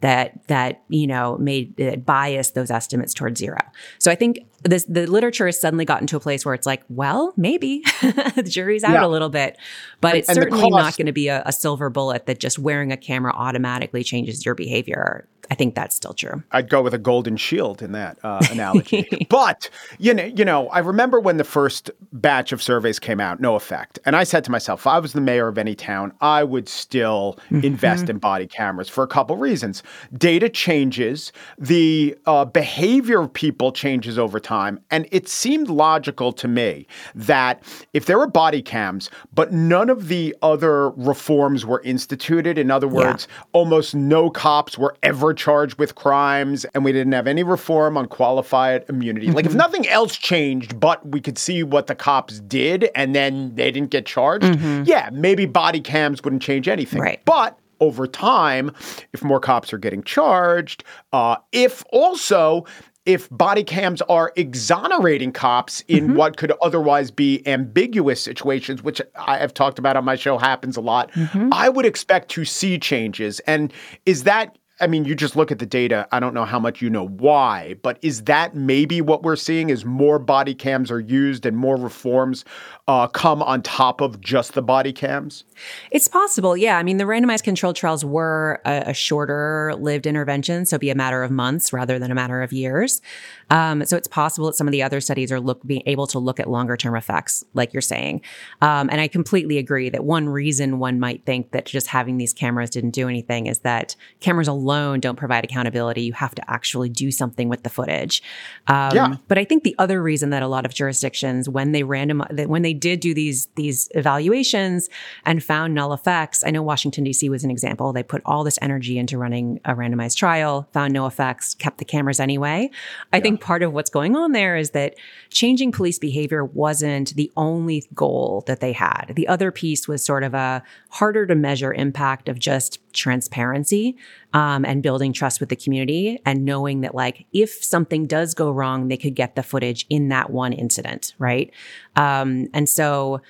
that 0.00 0.46
that 0.46 0.82
you 0.88 1.06
know 1.06 1.36
made 1.38 1.78
it 1.78 2.04
bias 2.06 2.50
those 2.50 2.70
estimates 2.70 3.14
towards 3.14 3.40
zero. 3.40 3.58
So 3.98 4.10
I 4.10 4.14
think 4.14 4.40
this 4.62 4.84
the 4.84 5.06
literature 5.06 5.46
has 5.46 5.58
suddenly 5.60 5.84
gotten 5.84 6.06
to 6.08 6.16
a 6.16 6.20
place 6.20 6.44
where 6.44 6.54
it's 6.54 6.66
like, 6.66 6.82
well, 6.88 7.32
maybe 7.36 7.82
the 8.02 8.46
jury's 8.46 8.84
out 8.84 8.92
yeah. 8.92 9.06
a 9.06 9.08
little 9.08 9.28
bit, 9.28 9.56
but 10.00 10.10
and, 10.10 10.18
it's 10.18 10.32
certainly 10.32 10.70
not 10.70 10.96
going 10.96 11.06
to 11.06 11.12
be 11.12 11.28
a, 11.28 11.42
a, 11.46 11.52
silver 11.52 11.90
bullet 11.90 12.26
that 12.26 12.38
just 12.38 12.58
wearing 12.58 12.92
a 12.92 12.96
camera 12.96 13.32
automatically 13.34 14.04
changes 14.04 14.44
your 14.44 14.54
behavior. 14.54 15.26
I 15.50 15.54
think 15.54 15.74
that's 15.74 15.94
still 15.94 16.12
true. 16.12 16.42
I'd 16.52 16.68
go 16.68 16.82
with 16.82 16.92
a 16.92 16.98
golden 16.98 17.36
shield 17.36 17.82
in 17.82 17.92
that 17.92 18.18
uh, 18.22 18.44
analogy. 18.50 19.26
but 19.30 19.70
you 19.98 20.12
know, 20.12 20.24
you 20.24 20.44
know, 20.44 20.68
I 20.68 20.80
remember 20.80 21.20
when 21.20 21.38
the 21.38 21.44
first 21.44 21.90
batch 22.12 22.52
of 22.52 22.62
surveys 22.62 22.98
came 22.98 23.20
out, 23.20 23.40
no 23.40 23.54
effect, 23.54 23.98
and 24.04 24.14
I 24.14 24.24
said 24.24 24.44
to 24.44 24.50
myself, 24.50 24.80
if 24.80 24.86
I 24.86 24.98
was 24.98 25.12
the 25.12 25.20
mayor 25.20 25.48
of 25.48 25.56
any 25.56 25.74
town, 25.74 26.12
I 26.20 26.44
would 26.44 26.68
still 26.68 27.38
mm-hmm. 27.50 27.64
invest 27.64 28.10
in 28.10 28.18
body 28.18 28.46
cameras 28.46 28.88
for 28.88 29.02
a 29.02 29.08
couple 29.08 29.36
reasons. 29.36 29.82
Data 30.16 30.48
changes, 30.48 31.32
the 31.58 32.16
uh, 32.26 32.44
behavior 32.44 33.20
of 33.20 33.32
people 33.32 33.72
changes 33.72 34.18
over 34.18 34.38
time, 34.38 34.80
and 34.90 35.06
it 35.10 35.28
seemed 35.28 35.68
logical 35.68 36.32
to 36.32 36.48
me 36.48 36.86
that 37.14 37.62
if 37.94 38.06
there 38.06 38.18
were 38.18 38.26
body 38.26 38.60
cams, 38.60 39.10
but 39.34 39.52
none 39.52 39.88
of 39.88 40.08
the 40.08 40.36
other 40.42 40.90
reforms 40.90 41.64
were 41.64 41.80
instituted, 41.82 42.58
in 42.58 42.70
other 42.70 42.88
words, 42.88 43.26
yeah. 43.28 43.44
almost 43.52 43.94
no 43.94 44.28
cops 44.30 44.76
were 44.76 44.94
ever 45.02 45.34
charged 45.38 45.78
with 45.78 45.94
crimes, 45.94 46.66
and 46.74 46.84
we 46.84 46.92
didn't 46.92 47.12
have 47.12 47.26
any 47.26 47.42
reform 47.42 47.96
on 47.96 48.06
qualified 48.06 48.84
immunity. 48.88 49.30
Like, 49.30 49.46
if 49.46 49.52
mm-hmm. 49.52 49.58
nothing 49.58 49.88
else 49.88 50.16
changed, 50.16 50.78
but 50.78 51.06
we 51.08 51.20
could 51.20 51.38
see 51.38 51.62
what 51.62 51.86
the 51.86 51.94
cops 51.94 52.40
did 52.40 52.90
and 52.94 53.14
then 53.14 53.54
they 53.54 53.70
didn't 53.70 53.90
get 53.90 54.04
charged, 54.04 54.44
mm-hmm. 54.44 54.82
yeah, 54.84 55.08
maybe 55.12 55.46
body 55.46 55.80
cams 55.80 56.22
wouldn't 56.22 56.42
change 56.42 56.68
anything. 56.68 57.00
Right. 57.00 57.24
But 57.24 57.58
over 57.80 58.06
time, 58.06 58.72
if 59.12 59.22
more 59.22 59.40
cops 59.40 59.72
are 59.72 59.78
getting 59.78 60.02
charged, 60.02 60.84
uh, 61.12 61.36
if 61.52 61.84
also 61.92 62.66
if 63.08 63.26
body 63.30 63.64
cams 63.64 64.02
are 64.02 64.34
exonerating 64.36 65.32
cops 65.32 65.80
in 65.88 66.08
mm-hmm. 66.08 66.16
what 66.16 66.36
could 66.36 66.52
otherwise 66.60 67.10
be 67.10 67.42
ambiguous 67.48 68.22
situations, 68.22 68.82
which 68.82 69.00
I 69.16 69.38
have 69.38 69.54
talked 69.54 69.78
about 69.78 69.96
on 69.96 70.04
my 70.04 70.14
show 70.14 70.36
happens 70.36 70.76
a 70.76 70.82
lot, 70.82 71.10
mm-hmm. 71.12 71.48
I 71.50 71.70
would 71.70 71.86
expect 71.86 72.28
to 72.32 72.44
see 72.44 72.78
changes. 72.78 73.40
And 73.40 73.72
is 74.04 74.24
that 74.24 74.57
I 74.80 74.86
mean, 74.86 75.04
you 75.04 75.14
just 75.16 75.34
look 75.34 75.50
at 75.50 75.58
the 75.58 75.66
data. 75.66 76.06
I 76.12 76.20
don't 76.20 76.34
know 76.34 76.44
how 76.44 76.60
much 76.60 76.80
you 76.80 76.88
know 76.88 77.08
why, 77.08 77.74
but 77.82 77.98
is 78.00 78.22
that 78.24 78.54
maybe 78.54 79.00
what 79.00 79.24
we're 79.24 79.36
seeing? 79.36 79.70
Is 79.70 79.84
more 79.84 80.20
body 80.20 80.54
cams 80.54 80.90
are 80.90 81.00
used 81.00 81.44
and 81.46 81.56
more 81.56 81.76
reforms 81.76 82.44
uh, 82.86 83.08
come 83.08 83.42
on 83.42 83.62
top 83.62 84.00
of 84.00 84.20
just 84.20 84.54
the 84.54 84.62
body 84.62 84.92
cams? 84.92 85.44
It's 85.90 86.06
possible, 86.06 86.56
yeah. 86.56 86.78
I 86.78 86.84
mean, 86.84 86.98
the 86.98 87.04
randomized 87.04 87.42
controlled 87.42 87.74
trials 87.74 88.04
were 88.04 88.60
a, 88.64 88.90
a 88.90 88.94
shorter 88.94 89.74
lived 89.78 90.06
intervention, 90.06 90.64
so 90.64 90.78
be 90.78 90.90
a 90.90 90.94
matter 90.94 91.24
of 91.24 91.32
months 91.32 91.72
rather 91.72 91.98
than 91.98 92.12
a 92.12 92.14
matter 92.14 92.40
of 92.40 92.52
years. 92.52 93.02
Um, 93.50 93.84
so 93.84 93.96
it's 93.96 94.08
possible 94.08 94.46
that 94.46 94.54
some 94.54 94.68
of 94.68 94.72
the 94.72 94.82
other 94.82 95.00
studies 95.00 95.32
are 95.32 95.40
look 95.40 95.66
being 95.66 95.82
able 95.86 96.06
to 96.08 96.20
look 96.20 96.38
at 96.38 96.48
longer 96.48 96.76
term 96.76 96.94
effects, 96.94 97.44
like 97.52 97.72
you're 97.72 97.80
saying. 97.80 98.20
Um, 98.60 98.88
and 98.90 99.00
I 99.00 99.08
completely 99.08 99.58
agree 99.58 99.88
that 99.88 100.04
one 100.04 100.28
reason 100.28 100.78
one 100.78 101.00
might 101.00 101.24
think 101.24 101.50
that 101.50 101.66
just 101.66 101.88
having 101.88 102.18
these 102.18 102.32
cameras 102.32 102.70
didn't 102.70 102.90
do 102.90 103.08
anything 103.08 103.46
is 103.46 103.60
that 103.60 103.96
cameras 104.20 104.46
alone 104.46 104.67
don't 104.68 105.16
provide 105.16 105.44
accountability. 105.44 106.02
You 106.02 106.12
have 106.12 106.34
to 106.34 106.50
actually 106.50 106.88
do 106.88 107.10
something 107.10 107.48
with 107.48 107.62
the 107.62 107.70
footage. 107.70 108.22
Um, 108.66 108.94
yeah. 108.94 109.16
But 109.26 109.38
I 109.38 109.44
think 109.44 109.64
the 109.64 109.74
other 109.78 110.02
reason 110.02 110.30
that 110.30 110.42
a 110.42 110.48
lot 110.48 110.64
of 110.64 110.74
jurisdictions, 110.74 111.48
when 111.48 111.72
they 111.72 111.82
random, 111.82 112.22
when 112.30 112.62
they 112.62 112.74
did 112.74 113.00
do 113.00 113.14
these 113.14 113.46
these 113.56 113.88
evaluations 113.94 114.88
and 115.24 115.42
found 115.42 115.74
null 115.74 115.92
effects, 115.92 116.44
I 116.44 116.50
know 116.50 116.62
Washington 116.62 117.04
D.C. 117.04 117.28
was 117.28 117.44
an 117.44 117.50
example. 117.50 117.92
They 117.92 118.02
put 118.02 118.22
all 118.24 118.44
this 118.44 118.58
energy 118.62 118.98
into 118.98 119.18
running 119.18 119.60
a 119.64 119.74
randomized 119.74 120.16
trial, 120.16 120.68
found 120.72 120.92
no 120.92 121.06
effects, 121.06 121.54
kept 121.54 121.78
the 121.78 121.84
cameras 121.84 122.20
anyway. 122.20 122.70
I 123.12 123.16
yeah. 123.16 123.22
think 123.22 123.40
part 123.40 123.62
of 123.62 123.72
what's 123.72 123.90
going 123.90 124.16
on 124.16 124.32
there 124.32 124.56
is 124.56 124.70
that 124.70 124.94
changing 125.30 125.72
police 125.72 125.98
behavior 125.98 126.44
wasn't 126.44 127.14
the 127.14 127.30
only 127.36 127.84
goal 127.94 128.44
that 128.46 128.60
they 128.60 128.72
had. 128.72 129.12
The 129.14 129.28
other 129.28 129.50
piece 129.50 129.88
was 129.88 130.04
sort 130.04 130.22
of 130.22 130.34
a 130.34 130.62
harder 130.90 131.26
to 131.26 131.34
measure 131.34 131.72
impact 131.72 132.28
of 132.28 132.38
just 132.38 132.78
transparency 132.98 133.96
um, 134.32 134.64
and 134.64 134.82
building 134.82 135.12
trust 135.12 135.40
with 135.40 135.48
the 135.48 135.56
community 135.56 136.20
and 136.26 136.44
knowing 136.44 136.82
that 136.82 136.94
like 136.94 137.26
if 137.32 137.50
something 137.50 138.06
does 138.06 138.34
go 138.34 138.50
wrong, 138.50 138.88
they 138.88 138.96
could 138.96 139.14
get 139.14 139.36
the 139.36 139.42
footage 139.42 139.86
in 139.88 140.08
that 140.08 140.30
one 140.30 140.52
incident, 140.52 141.14
right? 141.18 141.52
Um, 141.96 142.48
and 142.52 142.68
so 142.68 143.22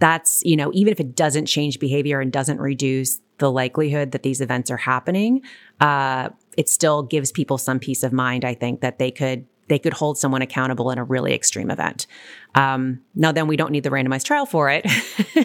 that's 0.00 0.42
you 0.44 0.56
know 0.56 0.70
even 0.72 0.92
if 0.92 1.00
it 1.00 1.16
doesn't 1.16 1.46
change 1.46 1.80
behavior 1.80 2.20
and 2.20 2.32
doesn't 2.32 2.60
reduce 2.60 3.20
the 3.38 3.50
likelihood 3.50 4.12
that 4.12 4.22
these 4.22 4.40
events 4.40 4.70
are 4.70 4.76
happening, 4.76 5.42
uh, 5.80 6.28
it 6.56 6.68
still 6.68 7.02
gives 7.02 7.30
people 7.30 7.58
some 7.58 7.78
peace 7.78 8.02
of 8.02 8.12
mind. 8.12 8.44
I 8.44 8.54
think 8.54 8.80
that 8.80 8.98
they 8.98 9.10
could 9.10 9.46
they 9.68 9.78
could 9.78 9.92
hold 9.92 10.18
someone 10.18 10.42
accountable 10.42 10.90
in 10.90 10.98
a 10.98 11.04
really 11.04 11.34
extreme 11.34 11.70
event. 11.70 12.06
Um, 12.54 13.00
now, 13.14 13.32
then 13.32 13.46
we 13.46 13.56
don't 13.56 13.70
need 13.70 13.84
the 13.84 13.90
randomized 13.90 14.24
trial 14.24 14.46
for 14.46 14.70
it. 14.70 14.86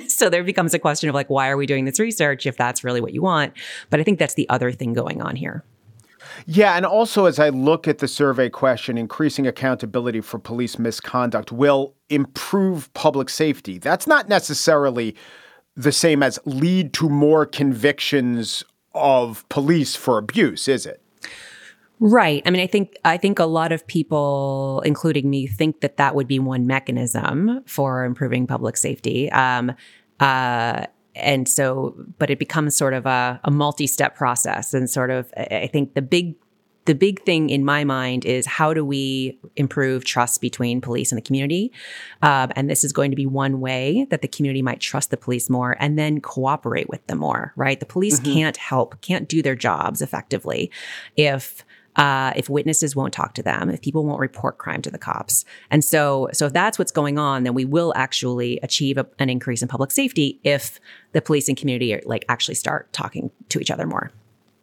so 0.10 0.30
there 0.30 0.44
becomes 0.44 0.74
a 0.74 0.80
question 0.80 1.10
of 1.10 1.16
like, 1.16 1.30
why 1.30 1.50
are 1.50 1.58
we 1.58 1.66
doing 1.66 1.86
this 1.86 2.00
research 2.00 2.46
if 2.46 2.58
that's 2.58 2.84
really 2.84 3.02
what 3.02 3.14
you 3.14 3.22
want? 3.22 3.54
But 3.90 4.00
I 4.00 4.04
think 4.04 4.20
that's 4.20 4.34
the 4.34 4.50
other 4.50 4.72
thing 4.72 4.94
going 4.94 5.22
on 5.22 5.36
here. 5.36 5.64
Yeah, 6.46 6.76
and 6.76 6.86
also 6.86 7.26
as 7.26 7.40
I 7.40 7.50
look 7.50 7.88
at 7.88 8.00
the 8.00 8.08
survey 8.08 8.50
question, 8.50 8.98
increasing 8.98 9.46
accountability 9.46 10.22
for 10.22 10.40
police 10.40 10.80
misconduct 10.80 11.52
will 11.52 11.94
improve 12.10 12.92
public 12.94 13.30
safety. 13.30 13.78
That's 13.78 14.08
not 14.08 14.30
necessarily 14.30 15.16
the 15.76 15.92
same 15.92 16.24
as 16.24 16.40
lead 16.46 16.94
to 16.94 17.10
more 17.10 17.46
convictions 17.46 18.64
of 18.94 19.48
police 19.50 19.96
for 19.96 20.18
abuse, 20.18 20.68
is 20.68 20.86
it? 20.86 21.03
Right. 22.00 22.44
I 22.46 22.50
mean, 22.50 22.62
I 22.62 22.68
think 22.68 22.98
I 23.06 23.18
think 23.18 23.40
a 23.40 23.46
lot 23.46 23.72
of 23.72 23.86
people, 23.88 24.82
including 24.86 25.30
me, 25.30 25.48
think 25.48 25.82
that 25.82 25.98
that 25.98 26.16
would 26.16 26.28
be 26.28 26.40
one 26.40 26.68
mechanism 26.68 27.64
for 27.66 28.04
improving 28.04 28.48
public 28.48 28.78
safety. 28.78 29.32
Um, 29.32 29.72
uh, 30.20 30.86
and 31.16 31.48
so, 31.48 31.96
but 32.18 32.30
it 32.30 32.40
becomes 32.40 32.76
sort 32.76 32.94
of 32.94 33.06
a, 33.06 33.40
a 33.44 33.52
multi-step 33.52 34.16
process, 34.16 34.74
and 34.74 34.90
sort 34.90 35.12
of, 35.12 35.32
I 35.38 35.70
think 35.72 35.94
the 35.94 36.02
big 36.02 36.36
the 36.86 36.96
big 36.96 37.24
thing 37.24 37.50
in 37.50 37.64
my 37.64 37.84
mind 37.84 38.26
is 38.26 38.46
how 38.46 38.74
do 38.74 38.84
we 38.84 39.40
improve 39.56 40.04
trust 40.04 40.42
between 40.42 40.82
police 40.82 41.12
and 41.12 41.18
the 41.18 41.22
community? 41.22 41.72
Um, 42.22 42.52
and 42.56 42.70
this 42.70 42.84
is 42.84 42.92
going 42.92 43.12
to 43.12 43.16
be 43.16 43.26
one 43.26 43.62
way 43.62 44.06
that 44.10 44.22
the 44.22 44.28
community 44.28 44.62
might 44.62 44.82
trust 44.82 45.10
the 45.10 45.18
police 45.18 45.50
more 45.50 45.78
and 45.80 45.98
then 45.98 46.20
cooperate 46.20 46.90
with 46.90 47.06
them 47.08 47.20
more, 47.20 47.54
right? 47.56 47.80
The 47.80 47.86
police 47.86 48.20
mm-hmm. 48.20 48.34
can't 48.34 48.58
help, 48.58 49.00
can't 49.02 49.30
do 49.30 49.42
their 49.42 49.56
jobs 49.56 50.02
effectively 50.02 50.72
if 51.16 51.64
uh, 51.96 52.34
if 52.36 52.50
witnesses 52.50 52.96
won't 52.96 53.14
talk 53.14 53.34
to 53.36 53.44
them, 53.44 53.70
if 53.70 53.82
people 53.82 54.06
won't 54.06 54.20
report 54.20 54.58
crime 54.58 54.82
to 54.82 54.92
the 54.92 54.98
cops. 54.98 55.46
And 55.70 55.84
so, 55.84 56.30
so 56.34 56.46
if 56.48 56.54
that's 56.54 56.80
what's 56.80 56.92
going 56.92 57.20
on, 57.20 57.44
then 57.44 57.54
we 57.54 57.66
will 57.66 57.94
actually 57.96 58.60
achieve 58.64 58.98
a, 58.98 59.06
an 59.20 59.30
increase 59.30 59.62
in 59.62 59.68
public 59.68 59.92
safety 59.92 60.40
if 60.44 60.80
the 61.12 61.22
police 61.22 61.48
and 61.48 61.58
community 61.58 61.94
are, 61.94 62.02
like 62.06 62.26
actually 62.30 62.56
start 62.56 62.92
talking 62.94 63.32
to 63.50 63.60
each 63.60 63.72
other 63.72 63.86
more. 63.86 64.12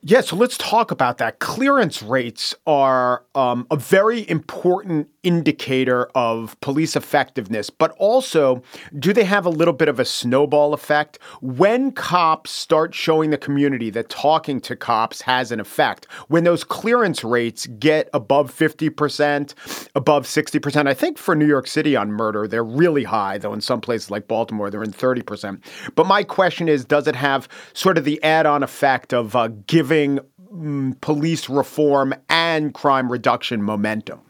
Yeah, 0.03 0.23
so 0.23 0.35
let's 0.35 0.57
talk 0.57 0.91
about 0.91 1.19
that. 1.19 1.41
Clearance 1.41 2.03
rates 2.03 2.55
are 2.67 3.23
um, 3.35 3.67
a 3.71 3.77
very 3.77 4.27
important 4.31 5.11
indicator 5.23 6.07
of 6.15 6.59
police 6.63 6.97
effectiveness, 6.97 7.69
but 7.69 7.91
also 7.99 8.63
do 8.99 9.13
they 9.13 9.25
have 9.25 9.45
a 9.45 9.51
little 9.51 9.75
bit 9.75 9.89
of 9.89 10.01
a 10.01 10.07
snowball 10.07 10.73
effect? 10.73 11.19
When 11.43 11.93
cops 11.93 12.51
start 12.51 12.95
showing 12.95 13.29
the 13.29 13.37
community 13.37 13.91
that 13.91 14.09
talking 14.09 14.59
to 14.63 14.75
cops 14.75 15.21
has 15.21 15.53
an 15.53 15.61
effect, 15.61 16.07
when 16.29 16.45
those 16.45 16.65
clearance 16.65 17.23
rates 17.23 17.67
get 17.67 18.09
above 18.15 18.51
50%, 18.57 19.55
above 19.95 20.25
60%, 20.25 20.89
I 20.89 20.95
think 20.95 21.19
for 21.19 21.37
New 21.37 21.47
York 21.47 21.67
City 21.67 21.95
on 21.95 22.11
murder, 22.11 22.49
they're 22.49 22.65
really 22.65 23.05
high, 23.05 23.37
though 23.37 23.53
in 23.53 23.61
some 23.61 23.83
places 23.83 24.11
like 24.11 24.29
Baltimore, 24.29 24.71
they're 24.71 24.83
in 24.83 24.93
30%. 24.93 25.63
But 25.95 26.07
my 26.07 26.25
question 26.25 26.71
is 26.71 26.87
does 26.87 27.07
it 27.07 27.17
have 27.17 27.49
sort 27.75 27.99
of 27.99 28.05
the 28.05 28.23
add 28.23 28.47
on 28.47 28.63
effect 28.63 29.13
of 29.13 29.37
uh, 29.37 29.49
giving 29.67 29.90
mm, 29.91 31.01
police 31.01 31.49
reform 31.49 32.15
and 32.29 32.73
crime 32.75 33.11
reduction 33.11 33.63
momentum? 33.63 34.21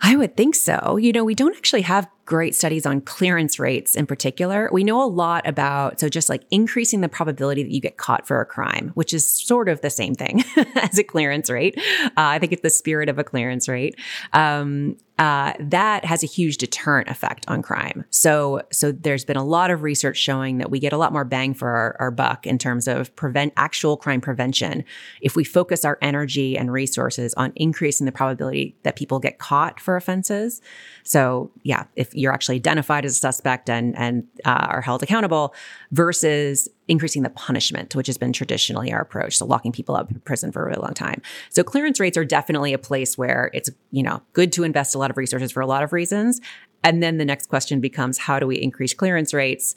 I 0.00 0.16
would 0.16 0.36
think 0.36 0.54
so. 0.54 0.96
You 0.96 1.12
know, 1.12 1.24
we 1.24 1.34
don't 1.34 1.56
actually 1.56 1.82
have 1.82 2.08
great 2.26 2.54
studies 2.54 2.84
on 2.84 3.00
clearance 3.00 3.58
rates 3.58 3.94
in 3.94 4.04
particular. 4.04 4.68
We 4.72 4.84
know 4.84 5.02
a 5.02 5.06
lot 5.06 5.46
about, 5.46 6.00
so 6.00 6.08
just 6.08 6.28
like 6.28 6.42
increasing 6.50 7.00
the 7.00 7.08
probability 7.08 7.62
that 7.62 7.70
you 7.70 7.80
get 7.80 7.96
caught 7.96 8.26
for 8.26 8.40
a 8.40 8.44
crime, 8.44 8.90
which 8.94 9.14
is 9.14 9.26
sort 9.26 9.68
of 9.68 9.80
the 9.80 9.90
same 9.90 10.14
thing 10.14 10.44
as 10.74 10.98
a 10.98 11.04
clearance 11.04 11.48
rate. 11.48 11.78
Uh, 12.04 12.10
I 12.16 12.38
think 12.38 12.52
it's 12.52 12.62
the 12.62 12.70
spirit 12.70 13.08
of 13.08 13.18
a 13.18 13.24
clearance 13.24 13.68
rate. 13.68 13.98
Um, 14.32 14.96
uh, 15.18 15.54
that 15.58 16.04
has 16.04 16.22
a 16.22 16.26
huge 16.26 16.58
deterrent 16.58 17.08
effect 17.08 17.46
on 17.48 17.62
crime. 17.62 18.04
So, 18.10 18.60
so 18.70 18.92
there's 18.92 19.24
been 19.24 19.38
a 19.38 19.44
lot 19.44 19.70
of 19.70 19.82
research 19.82 20.18
showing 20.18 20.58
that 20.58 20.70
we 20.70 20.78
get 20.78 20.92
a 20.92 20.98
lot 20.98 21.12
more 21.12 21.24
bang 21.24 21.54
for 21.54 21.68
our, 21.70 21.96
our 21.98 22.10
buck 22.10 22.46
in 22.46 22.58
terms 22.58 22.86
of 22.86 23.14
prevent 23.16 23.54
actual 23.56 23.96
crime 23.96 24.20
prevention 24.20 24.84
if 25.22 25.34
we 25.34 25.42
focus 25.42 25.86
our 25.86 25.96
energy 26.02 26.58
and 26.58 26.70
resources 26.70 27.32
on 27.34 27.52
increasing 27.56 28.04
the 28.04 28.12
probability 28.12 28.76
that 28.82 28.96
people 28.96 29.18
get 29.18 29.38
caught 29.38 29.80
for 29.80 29.96
offenses. 29.96 30.60
So, 31.02 31.50
yeah, 31.62 31.84
if 31.96 32.14
you're 32.16 32.32
actually 32.32 32.56
identified 32.56 33.04
as 33.04 33.12
a 33.12 33.20
suspect 33.20 33.68
and 33.68 33.96
and 33.96 34.24
uh, 34.44 34.66
are 34.68 34.80
held 34.80 35.02
accountable, 35.02 35.54
versus 35.92 36.68
increasing 36.88 37.22
the 37.22 37.30
punishment, 37.30 37.94
which 37.94 38.06
has 38.06 38.16
been 38.16 38.32
traditionally 38.32 38.92
our 38.92 39.00
approach. 39.00 39.36
So 39.36 39.46
locking 39.46 39.72
people 39.72 39.96
up 39.96 40.10
in 40.10 40.20
prison 40.20 40.52
for 40.52 40.62
a 40.62 40.66
really 40.66 40.80
long 40.80 40.94
time. 40.94 41.20
So 41.50 41.62
clearance 41.62 42.00
rates 42.00 42.16
are 42.16 42.24
definitely 42.24 42.72
a 42.72 42.78
place 42.78 43.18
where 43.18 43.50
it's, 43.52 43.70
you 43.90 44.02
know, 44.02 44.22
good 44.32 44.52
to 44.52 44.64
invest 44.64 44.94
a 44.94 44.98
lot 44.98 45.10
of 45.10 45.16
resources 45.16 45.52
for 45.52 45.60
a 45.60 45.66
lot 45.66 45.82
of 45.82 45.92
reasons. 45.92 46.40
And 46.82 47.02
then 47.02 47.18
the 47.18 47.24
next 47.24 47.48
question 47.48 47.80
becomes 47.80 48.18
how 48.18 48.38
do 48.38 48.46
we 48.46 48.56
increase 48.56 48.94
clearance 48.94 49.34
rates? 49.34 49.74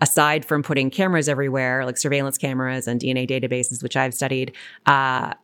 Aside 0.00 0.44
from 0.44 0.62
putting 0.62 0.90
cameras 0.90 1.28
everywhere, 1.28 1.86
like 1.86 1.96
surveillance 1.96 2.36
cameras 2.36 2.86
and 2.86 3.00
DNA 3.00 3.28
databases, 3.28 3.82
which 3.82 3.96
I've 3.96 4.12
studied, 4.12 4.52
uh, 4.86 5.34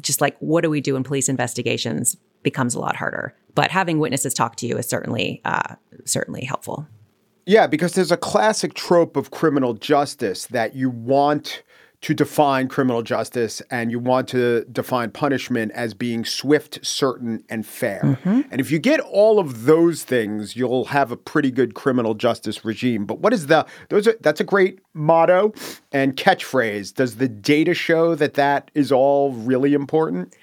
just 0.00 0.20
like 0.20 0.36
what 0.40 0.62
do 0.62 0.70
we 0.70 0.80
do 0.80 0.96
in 0.96 1.04
police 1.04 1.28
investigations 1.28 2.16
becomes 2.42 2.74
a 2.74 2.80
lot 2.80 2.96
harder. 2.96 3.34
But 3.58 3.72
having 3.72 3.98
witnesses 3.98 4.34
talk 4.34 4.54
to 4.58 4.68
you 4.68 4.78
is 4.78 4.86
certainly 4.86 5.40
uh, 5.44 5.74
certainly 6.04 6.44
helpful. 6.44 6.86
Yeah, 7.44 7.66
because 7.66 7.94
there's 7.94 8.12
a 8.12 8.16
classic 8.16 8.74
trope 8.74 9.16
of 9.16 9.32
criminal 9.32 9.74
justice 9.74 10.46
that 10.46 10.76
you 10.76 10.90
want 10.90 11.64
to 12.02 12.14
define 12.14 12.68
criminal 12.68 13.02
justice 13.02 13.60
and 13.68 13.90
you 13.90 13.98
want 13.98 14.28
to 14.28 14.64
define 14.66 15.10
punishment 15.10 15.72
as 15.72 15.92
being 15.92 16.24
swift, 16.24 16.86
certain, 16.86 17.42
and 17.48 17.66
fair. 17.66 18.02
Mm-hmm. 18.04 18.42
And 18.52 18.60
if 18.60 18.70
you 18.70 18.78
get 18.78 19.00
all 19.00 19.40
of 19.40 19.64
those 19.64 20.04
things, 20.04 20.54
you'll 20.54 20.84
have 20.84 21.10
a 21.10 21.16
pretty 21.16 21.50
good 21.50 21.74
criminal 21.74 22.14
justice 22.14 22.64
regime. 22.64 23.06
But 23.06 23.18
what 23.18 23.32
is 23.32 23.48
the 23.48 23.66
those 23.88 24.06
are 24.06 24.14
that's 24.20 24.40
a 24.40 24.44
great 24.44 24.78
motto 24.94 25.52
and 25.90 26.16
catchphrase. 26.16 26.94
Does 26.94 27.16
the 27.16 27.26
data 27.26 27.74
show 27.74 28.14
that 28.14 28.34
that 28.34 28.70
is 28.76 28.92
all 28.92 29.32
really 29.32 29.74
important? 29.74 30.36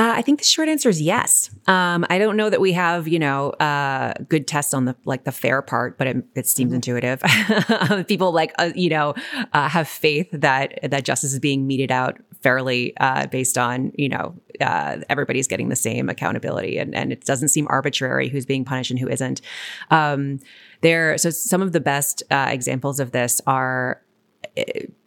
Uh, 0.00 0.14
I 0.16 0.22
think 0.22 0.38
the 0.38 0.46
short 0.46 0.70
answer 0.70 0.88
is 0.88 1.02
yes. 1.02 1.50
Um, 1.66 2.06
I 2.08 2.16
don't 2.16 2.38
know 2.38 2.48
that 2.48 2.58
we 2.58 2.72
have, 2.72 3.06
you 3.06 3.18
know, 3.18 3.50
uh, 3.50 4.14
good 4.30 4.48
tests 4.48 4.72
on 4.72 4.86
the 4.86 4.96
like 5.04 5.24
the 5.24 5.32
fair 5.32 5.60
part, 5.60 5.98
but 5.98 6.06
it, 6.06 6.24
it 6.34 6.46
seems 6.46 6.70
mm-hmm. 6.70 6.76
intuitive. 6.76 8.06
People 8.08 8.32
like, 8.32 8.54
uh, 8.58 8.70
you 8.74 8.88
know, 8.88 9.12
uh, 9.52 9.68
have 9.68 9.88
faith 9.88 10.26
that 10.32 10.78
that 10.90 11.04
justice 11.04 11.34
is 11.34 11.38
being 11.38 11.66
meted 11.66 11.92
out 11.92 12.18
fairly 12.40 12.96
uh, 12.96 13.26
based 13.26 13.58
on, 13.58 13.92
you 13.94 14.08
know, 14.08 14.34
uh, 14.62 15.00
everybody's 15.10 15.46
getting 15.46 15.68
the 15.68 15.76
same 15.76 16.08
accountability, 16.08 16.78
and 16.78 16.94
and 16.94 17.12
it 17.12 17.26
doesn't 17.26 17.48
seem 17.48 17.66
arbitrary 17.68 18.30
who's 18.30 18.46
being 18.46 18.64
punished 18.64 18.90
and 18.90 18.98
who 18.98 19.08
isn't. 19.08 19.42
Um, 19.90 20.40
there, 20.80 21.18
so 21.18 21.28
some 21.28 21.60
of 21.60 21.72
the 21.72 21.80
best 21.80 22.22
examples 22.30 23.00
of 23.00 23.10
this 23.10 23.42
are 23.46 24.00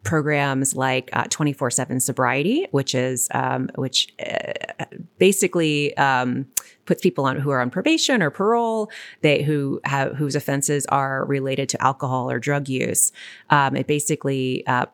programs 0.03 0.75
like 0.75 1.09
uh, 1.13 1.25
24 1.29 1.71
7 1.71 1.99
sobriety, 1.99 2.67
which 2.71 2.95
is, 2.95 3.27
um, 3.33 3.69
which 3.75 4.13
uh, 4.25 4.85
basically, 5.17 5.95
um, 5.97 6.47
puts 6.85 7.01
people 7.01 7.25
on 7.25 7.39
who 7.39 7.49
are 7.49 7.61
on 7.61 7.69
probation 7.69 8.21
or 8.21 8.29
parole, 8.29 8.91
they 9.21 9.41
who 9.41 9.79
have 9.85 10.15
whose 10.15 10.35
offenses 10.35 10.85
are 10.87 11.25
related 11.25 11.69
to 11.69 11.81
alcohol 11.81 12.29
or 12.29 12.39
drug 12.39 12.67
use. 12.67 13.11
Um, 13.49 13.75
it 13.75 13.87
basically 13.87 14.67
uh, 14.67 14.87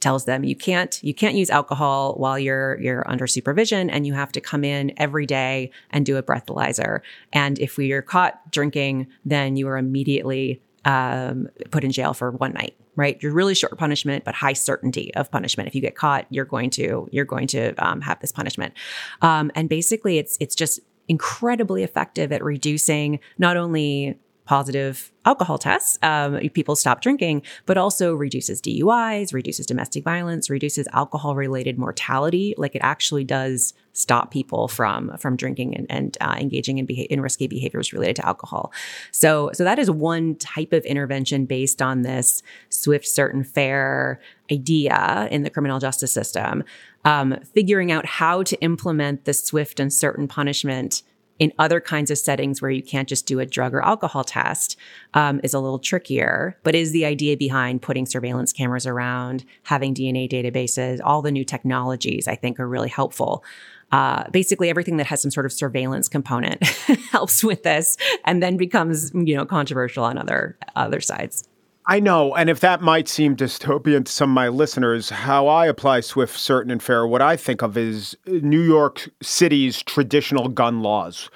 tells 0.00 0.24
them 0.24 0.44
you 0.44 0.56
can't 0.56 1.02
you 1.02 1.14
can't 1.14 1.34
use 1.34 1.50
alcohol 1.50 2.14
while 2.14 2.38
you're 2.38 2.80
you're 2.80 3.08
under 3.10 3.26
supervision 3.26 3.90
and 3.90 4.06
you 4.06 4.14
have 4.14 4.32
to 4.32 4.40
come 4.40 4.64
in 4.64 4.92
every 4.96 5.26
day 5.26 5.70
and 5.90 6.06
do 6.06 6.16
a 6.16 6.22
breathalyzer 6.22 7.00
and 7.32 7.58
if 7.58 7.76
we 7.76 7.92
are 7.92 8.02
caught 8.02 8.50
drinking 8.50 9.06
then 9.24 9.56
you 9.56 9.68
are 9.68 9.76
immediately 9.76 10.60
um, 10.84 11.48
put 11.70 11.84
in 11.84 11.90
jail 11.90 12.14
for 12.14 12.30
one 12.30 12.52
night 12.52 12.74
right? 12.96 13.18
You're 13.22 13.32
really 13.32 13.54
short 13.54 13.76
punishment, 13.78 14.24
but 14.24 14.34
high 14.34 14.54
certainty 14.54 15.14
of 15.14 15.30
punishment. 15.30 15.68
If 15.68 15.74
you 15.74 15.80
get 15.80 15.94
caught, 15.94 16.26
you're 16.30 16.44
going 16.44 16.70
to 16.70 17.08
you're 17.12 17.24
going 17.24 17.46
to 17.48 17.74
um, 17.74 18.00
have 18.00 18.20
this 18.20 18.32
punishment. 18.32 18.74
Um, 19.22 19.50
and 19.54 19.68
basically, 19.68 20.18
it's 20.18 20.36
it's 20.40 20.54
just 20.54 20.80
incredibly 21.08 21.84
effective 21.84 22.32
at 22.32 22.42
reducing 22.42 23.20
not 23.38 23.56
only 23.56 24.18
positive 24.46 25.12
alcohol 25.24 25.58
tests, 25.58 25.98
um, 26.02 26.38
people 26.54 26.76
stop 26.76 27.02
drinking, 27.02 27.42
but 27.66 27.76
also 27.76 28.14
reduces 28.14 28.62
DUIs, 28.62 29.34
reduces 29.34 29.66
domestic 29.66 30.04
violence, 30.04 30.48
reduces 30.48 30.86
alcohol 30.92 31.34
related 31.34 31.78
mortality. 31.78 32.54
Like 32.56 32.74
it 32.76 32.80
actually 32.82 33.24
does 33.24 33.74
stop 33.92 34.30
people 34.30 34.68
from 34.68 35.16
from 35.18 35.36
drinking 35.36 35.74
and, 35.76 35.86
and 35.90 36.18
uh, 36.20 36.36
engaging 36.38 36.78
in, 36.78 36.86
beha- 36.86 37.12
in 37.12 37.20
risky 37.20 37.46
behaviors 37.48 37.92
related 37.92 38.16
to 38.16 38.26
alcohol. 38.26 38.72
So 39.10 39.50
so 39.52 39.64
that 39.64 39.78
is 39.78 39.90
one 39.90 40.36
type 40.36 40.72
of 40.72 40.84
intervention 40.84 41.44
based 41.44 41.82
on 41.82 42.02
this 42.02 42.42
swift, 42.70 43.06
certain, 43.06 43.42
fair 43.42 44.20
idea 44.50 45.28
in 45.30 45.42
the 45.42 45.50
criminal 45.50 45.80
justice 45.80 46.12
system. 46.12 46.62
Um, 47.04 47.38
figuring 47.54 47.90
out 47.90 48.06
how 48.06 48.42
to 48.44 48.56
implement 48.60 49.24
the 49.24 49.34
swift 49.34 49.80
and 49.80 49.92
certain 49.92 50.28
punishment 50.28 51.02
in 51.38 51.52
other 51.58 51.80
kinds 51.80 52.10
of 52.10 52.18
settings 52.18 52.62
where 52.62 52.70
you 52.70 52.82
can't 52.82 53.08
just 53.08 53.26
do 53.26 53.40
a 53.40 53.46
drug 53.46 53.74
or 53.74 53.84
alcohol 53.84 54.24
test 54.24 54.76
um, 55.14 55.40
is 55.42 55.54
a 55.54 55.60
little 55.60 55.78
trickier. 55.78 56.56
But 56.62 56.74
is 56.74 56.92
the 56.92 57.04
idea 57.04 57.36
behind 57.36 57.82
putting 57.82 58.06
surveillance 58.06 58.52
cameras 58.52 58.86
around 58.86 59.44
having 59.64 59.94
dna 59.94 60.30
databases 60.30 61.00
all 61.04 61.22
the 61.22 61.30
new 61.30 61.44
technologies 61.44 62.28
i 62.28 62.34
think 62.34 62.58
are 62.60 62.68
really 62.68 62.88
helpful. 62.88 63.44
Uh, 63.92 64.28
basically 64.30 64.68
everything 64.68 64.96
that 64.96 65.06
has 65.06 65.22
some 65.22 65.30
sort 65.30 65.46
of 65.46 65.52
surveillance 65.52 66.08
component 66.08 66.64
helps 67.12 67.44
with 67.44 67.62
this 67.62 67.96
and 68.24 68.42
then 68.42 68.56
becomes 68.56 69.12
you 69.14 69.36
know 69.36 69.46
controversial 69.46 70.02
on 70.04 70.18
other 70.18 70.58
other 70.74 71.00
sides 71.00 71.48
I 71.88 72.00
know, 72.00 72.34
and 72.34 72.50
if 72.50 72.58
that 72.60 72.80
might 72.80 73.06
seem 73.06 73.36
dystopian 73.36 74.04
to 74.04 74.10
some 74.12 74.30
of 74.30 74.34
my 74.34 74.48
listeners, 74.48 75.08
how 75.08 75.46
I 75.46 75.66
apply 75.66 76.00
swift, 76.00 76.36
certain, 76.36 76.72
and 76.72 76.82
fair, 76.82 77.06
what 77.06 77.22
I 77.22 77.36
think 77.36 77.62
of 77.62 77.76
is 77.76 78.16
uh, 78.26 78.32
New 78.42 78.60
York 78.60 79.08
City's 79.22 79.84
traditional 79.84 80.48
gun 80.48 80.82
laws. 80.82 81.30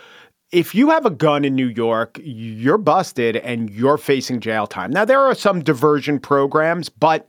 If 0.50 0.74
you 0.74 0.90
have 0.90 1.06
a 1.06 1.10
gun 1.10 1.44
in 1.44 1.54
New 1.54 1.68
York, 1.68 2.18
you're 2.20 2.78
busted 2.78 3.36
and 3.36 3.70
you're 3.70 3.96
facing 3.96 4.40
jail 4.40 4.66
time. 4.66 4.90
Now, 4.90 5.04
there 5.04 5.20
are 5.20 5.36
some 5.36 5.62
diversion 5.62 6.18
programs, 6.18 6.88
but 6.88 7.28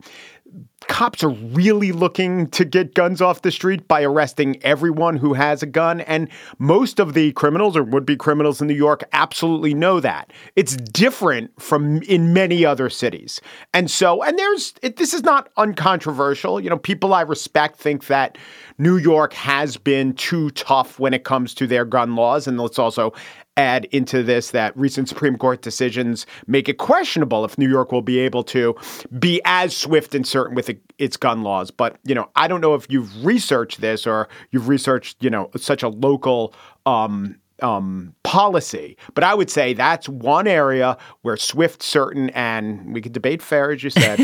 cops 0.87 1.23
are 1.23 1.29
really 1.29 1.91
looking 1.91 2.47
to 2.49 2.65
get 2.65 2.93
guns 2.93 3.21
off 3.21 3.41
the 3.41 3.51
street 3.51 3.87
by 3.87 4.03
arresting 4.03 4.61
everyone 4.63 5.17
who 5.17 5.33
has 5.33 5.61
a 5.63 5.65
gun. 5.65 6.01
And 6.01 6.29
most 6.59 6.99
of 6.99 7.13
the 7.13 7.31
criminals 7.33 7.77
or 7.77 7.83
would 7.83 8.05
be 8.05 8.15
criminals 8.15 8.61
in 8.61 8.67
New 8.67 8.73
York 8.73 9.03
absolutely 9.13 9.73
know 9.73 9.99
that. 9.99 10.31
It's 10.55 10.75
different 10.75 11.51
from 11.61 12.01
in 12.03 12.33
many 12.33 12.65
other 12.65 12.89
cities. 12.89 13.41
And 13.73 13.89
so, 13.89 14.23
and 14.23 14.37
there's, 14.37 14.73
it, 14.81 14.97
this 14.97 15.13
is 15.13 15.23
not 15.23 15.49
uncontroversial. 15.57 16.59
You 16.59 16.69
know, 16.69 16.77
people 16.77 17.13
I 17.13 17.21
respect 17.21 17.77
think 17.77 18.07
that 18.07 18.37
New 18.77 18.97
York 18.97 19.33
has 19.33 19.77
been 19.77 20.13
too 20.13 20.49
tough 20.51 20.99
when 20.99 21.13
it 21.13 21.23
comes 21.23 21.53
to 21.55 21.67
their 21.67 21.85
gun 21.85 22.15
laws. 22.15 22.47
And 22.47 22.59
let's 22.59 22.79
also 22.79 23.13
add 23.57 23.85
into 23.85 24.23
this 24.23 24.51
that 24.51 24.75
recent 24.77 25.09
Supreme 25.09 25.37
Court 25.37 25.61
decisions 25.61 26.25
make 26.47 26.69
it 26.69 26.77
questionable 26.77 27.43
if 27.43 27.57
New 27.57 27.69
York 27.69 27.91
will 27.91 28.01
be 28.01 28.19
able 28.19 28.43
to 28.45 28.75
be 29.19 29.41
as 29.45 29.75
swift 29.75 30.15
and 30.15 30.25
certain 30.25 30.55
with 30.55 30.71
its 30.97 31.17
gun 31.17 31.43
laws. 31.43 31.69
But, 31.69 31.97
you 32.03 32.15
know, 32.15 32.29
I 32.35 32.47
don't 32.47 32.61
know 32.61 32.75
if 32.75 32.87
you've 32.89 33.25
researched 33.25 33.81
this 33.81 34.07
or 34.07 34.29
you've 34.51 34.67
researched, 34.67 35.23
you 35.23 35.29
know, 35.29 35.49
such 35.57 35.83
a 35.83 35.89
local 35.89 36.53
um, 36.85 37.35
um, 37.61 38.15
policy. 38.23 38.97
But 39.13 39.23
I 39.23 39.33
would 39.33 39.49
say 39.49 39.73
that's 39.73 40.09
one 40.09 40.47
area 40.47 40.97
where 41.21 41.37
swift, 41.37 41.83
certain, 41.83 42.29
and 42.31 42.93
we 42.93 43.01
could 43.01 43.13
debate 43.13 43.41
fair, 43.41 43.71
as 43.71 43.83
you 43.83 43.89
said, 43.89 44.19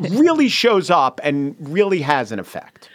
really 0.10 0.48
shows 0.48 0.90
up 0.90 1.20
and 1.22 1.54
really 1.60 2.00
has 2.00 2.32
an 2.32 2.38
effect. 2.38 2.88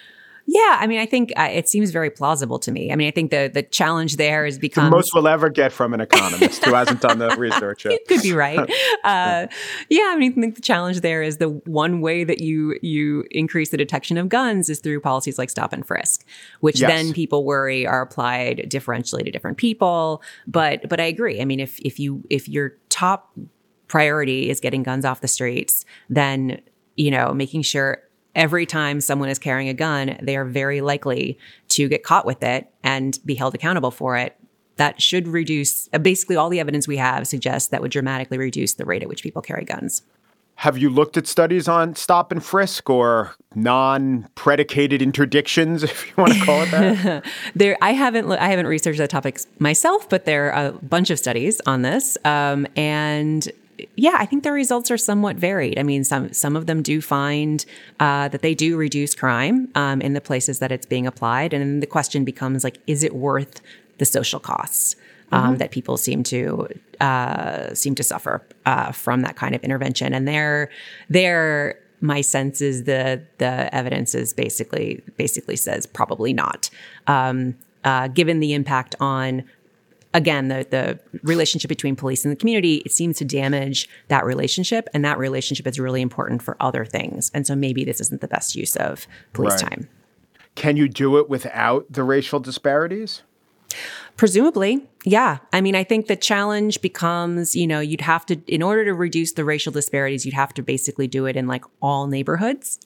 Yeah, 0.50 0.78
I 0.80 0.88
mean, 0.88 1.00
I 1.00 1.06
think 1.06 1.34
uh, 1.36 1.50
it 1.52 1.68
seems 1.68 1.92
very 1.92 2.10
plausible 2.10 2.58
to 2.60 2.72
me. 2.72 2.90
I 2.90 2.96
mean, 2.96 3.10
I 3.10 3.12
think 3.12 3.32
the 3.32 3.52
the 3.54 3.64
challenge 3.64 4.16
there 4.16 4.46
is 4.46 4.58
because 4.58 4.86
the 4.86 4.90
most 4.90 5.12
we'll 5.14 5.28
ever 5.28 5.50
get 5.50 5.74
from 5.74 5.94
an 5.94 6.00
economist 6.00 6.64
who 6.64 6.74
hasn't 6.74 7.02
done 7.02 7.20
the 7.20 7.30
research 7.38 7.84
yet. 7.84 8.00
could 8.08 8.22
be 8.22 8.32
right. 8.32 8.58
Uh, 9.04 9.48
yeah, 9.90 10.10
I 10.10 10.18
mean, 10.18 10.32
I 10.32 10.42
think 10.42 10.56
the 10.56 10.62
challenge 10.62 11.00
there 11.02 11.22
is 11.22 11.38
the 11.38 11.50
one 11.66 12.02
way 12.02 12.24
that 12.24 12.40
you 12.42 12.78
you 12.82 13.26
increase 13.32 13.70
the 13.70 13.78
detection 13.78 14.18
of 14.18 14.28
guns 14.28 14.70
is 14.70 14.80
through 14.80 15.00
policies 15.00 15.38
like 15.38 15.50
stop 15.50 15.72
and 15.72 15.86
frisk, 15.86 16.26
which 16.60 16.82
yes. 16.82 16.90
then 16.90 17.14
people 17.14 17.46
worry 17.46 17.88
are 17.88 18.02
applied 18.02 18.68
differentially 18.70 19.24
to 19.24 19.32
different 19.32 19.58
people. 19.58 20.22
But 20.46 20.90
but 20.90 21.00
I 21.00 21.06
agree. 21.06 21.42
I 21.42 21.46
mean, 21.46 21.60
if 21.60 21.80
if 21.80 22.00
you 22.00 22.24
if 22.30 22.50
your 22.50 22.74
top 22.90 23.32
priority 23.88 24.50
is 24.50 24.60
getting 24.60 24.84
guns 24.84 25.06
off 25.06 25.22
the 25.22 25.28
streets, 25.28 25.86
then 26.10 26.60
you 26.96 27.12
know 27.12 27.34
making 27.34 27.62
sure 27.62 28.02
every 28.38 28.66
time 28.66 29.02
someone 29.02 29.28
is 29.28 29.40
carrying 29.40 29.68
a 29.68 29.74
gun, 29.74 30.18
they 30.22 30.38
are 30.38 30.46
very 30.46 30.80
likely 30.80 31.38
to 31.70 31.90
get 31.90 32.04
caught 32.04 32.26
with 32.26 32.44
it 32.44 32.72
and 32.84 33.20
be 33.26 33.36
held 33.36 33.56
accountable 33.56 33.92
for 33.92 34.16
it. 34.16 34.38
That 34.78 35.02
should 35.02 35.28
reduce, 35.28 35.90
uh, 35.92 35.98
basically, 35.98 36.36
all 36.36 36.50
the 36.50 36.60
evidence 36.60 36.88
we 36.88 36.98
have 36.98 37.28
suggests 37.28 37.70
that 37.70 37.82
would 37.82 37.92
dramatically 37.92 38.38
reduce 38.38 38.76
the 38.76 38.86
rate 38.86 39.02
at 39.02 39.10
which 39.10 39.24
people 39.24 39.42
carry 39.42 39.66
guns. 39.66 40.04
Have 40.62 40.78
you 40.78 40.90
looked 40.90 41.18
at 41.18 41.28
studies 41.28 41.68
on 41.68 41.96
stop 41.96 42.32
and 42.32 42.44
frisk 42.44 42.90
or 42.90 43.36
non-predicated 43.56 45.02
interdictions, 45.02 45.84
if 45.84 46.08
you 46.08 46.14
want 46.16 46.34
to 46.34 46.40
call 46.46 46.62
it 46.62 46.72
that? 46.72 47.26
there, 47.56 47.76
I 47.82 47.94
haven't. 47.94 48.32
I 48.32 48.50
haven't 48.50 48.68
researched 48.68 49.00
that 49.00 49.10
topic 49.10 49.40
myself, 49.58 50.08
but 50.10 50.26
there 50.26 50.54
are 50.54 50.68
a 50.68 50.72
bunch 50.74 51.10
of 51.10 51.18
studies 51.18 51.60
on 51.66 51.82
this, 51.82 52.18
um, 52.24 52.68
and 52.76 53.50
yeah, 53.96 54.16
I 54.18 54.26
think 54.26 54.44
the 54.44 54.52
results 54.52 54.90
are 54.92 54.98
somewhat 54.98 55.36
varied. 55.36 55.78
I 55.78 55.84
mean, 55.84 56.04
some 56.04 56.34
some 56.34 56.56
of 56.56 56.66
them 56.66 56.82
do 56.82 57.02
find 57.02 57.66
uh, 58.00 58.28
that 58.30 58.42
they 58.42 58.56
do 58.56 58.78
reduce 58.78 59.14
crime 59.14 59.70
um, 59.76 60.02
in 60.02 60.14
the 60.14 60.22
places 60.22 60.60
that 60.60 60.72
it's 60.72 60.86
being 60.86 61.08
applied, 61.08 61.54
and 61.54 61.62
then 61.62 61.80
the 61.80 61.88
question 61.88 62.24
becomes 62.24 62.64
like, 62.64 62.80
is 62.88 63.04
it 63.04 63.16
worth 63.16 63.62
the 63.98 64.06
social 64.06 64.40
costs 64.40 64.96
um, 65.32 65.44
mm-hmm. 65.44 65.56
that 65.58 65.72
people 65.72 65.98
seem 65.98 66.24
to 66.24 66.68
uh, 67.00 67.74
seem 67.74 67.96
to 67.96 68.04
suffer 68.04 68.46
uh, 68.66 68.92
from 68.92 69.22
that 69.22 69.36
kind 69.36 69.56
of 69.56 69.64
intervention? 69.64 70.14
And 70.14 70.28
there, 70.28 70.70
there, 71.10 71.80
my 72.02 72.22
sense 72.22 72.62
is 72.62 72.86
the 72.86 73.22
the 73.38 73.74
evidence 73.74 74.16
is 74.16 74.34
basically 74.34 75.04
basically 75.18 75.56
says 75.56 75.86
probably 75.86 76.34
not. 76.34 76.70
Um, 77.06 77.56
uh, 77.84 78.08
given 78.10 78.42
the 78.42 78.54
impact 78.54 78.96
on 79.00 79.46
again, 80.18 80.48
the 80.50 80.66
the 80.70 81.00
relationship 81.24 81.70
between 81.70 81.96
police 81.96 82.26
and 82.26 82.32
the 82.32 82.36
community, 82.36 82.82
it 82.86 82.92
seems 82.92 83.18
to 83.20 83.26
damage 83.26 83.88
that 84.08 84.26
relationship, 84.26 84.90
and 84.94 85.06
that 85.06 85.18
relationship 85.18 85.66
is 85.68 85.80
really 85.80 86.02
important 86.02 86.42
for 86.42 86.58
other 86.60 86.84
things. 86.84 87.32
And 87.34 87.46
so 87.48 87.56
maybe 87.56 87.86
this 87.86 88.02
isn't 88.02 88.22
the 88.22 88.28
best 88.28 88.56
use 88.56 88.76
of 88.76 89.08
police 89.34 89.62
right. 89.62 89.72
time. 89.72 89.90
can 90.58 90.76
you 90.76 90.90
do 90.90 91.18
it 91.18 91.30
without 91.30 91.86
the 91.90 92.04
racial 92.04 92.40
disparities? 92.40 93.22
Presumably, 94.18 94.88
yeah. 95.06 95.38
I 95.54 95.62
mean, 95.62 95.76
I 95.76 95.84
think 95.84 96.08
the 96.08 96.16
challenge 96.16 96.82
becomes, 96.82 97.56
you 97.56 97.68
know, 97.68 97.80
you'd 97.80 98.02
have 98.02 98.26
to, 98.26 98.42
in 98.48 98.64
order 98.64 98.84
to 98.86 98.94
reduce 98.94 99.34
the 99.34 99.46
racial 99.46 99.72
disparities, 99.72 100.26
you'd 100.26 100.34
have 100.34 100.54
to 100.56 100.64
basically 100.64 101.08
do 101.08 101.28
it 101.28 101.36
in 101.38 101.48
like 101.48 101.64
all 101.82 102.08
neighborhoods. 102.08 102.80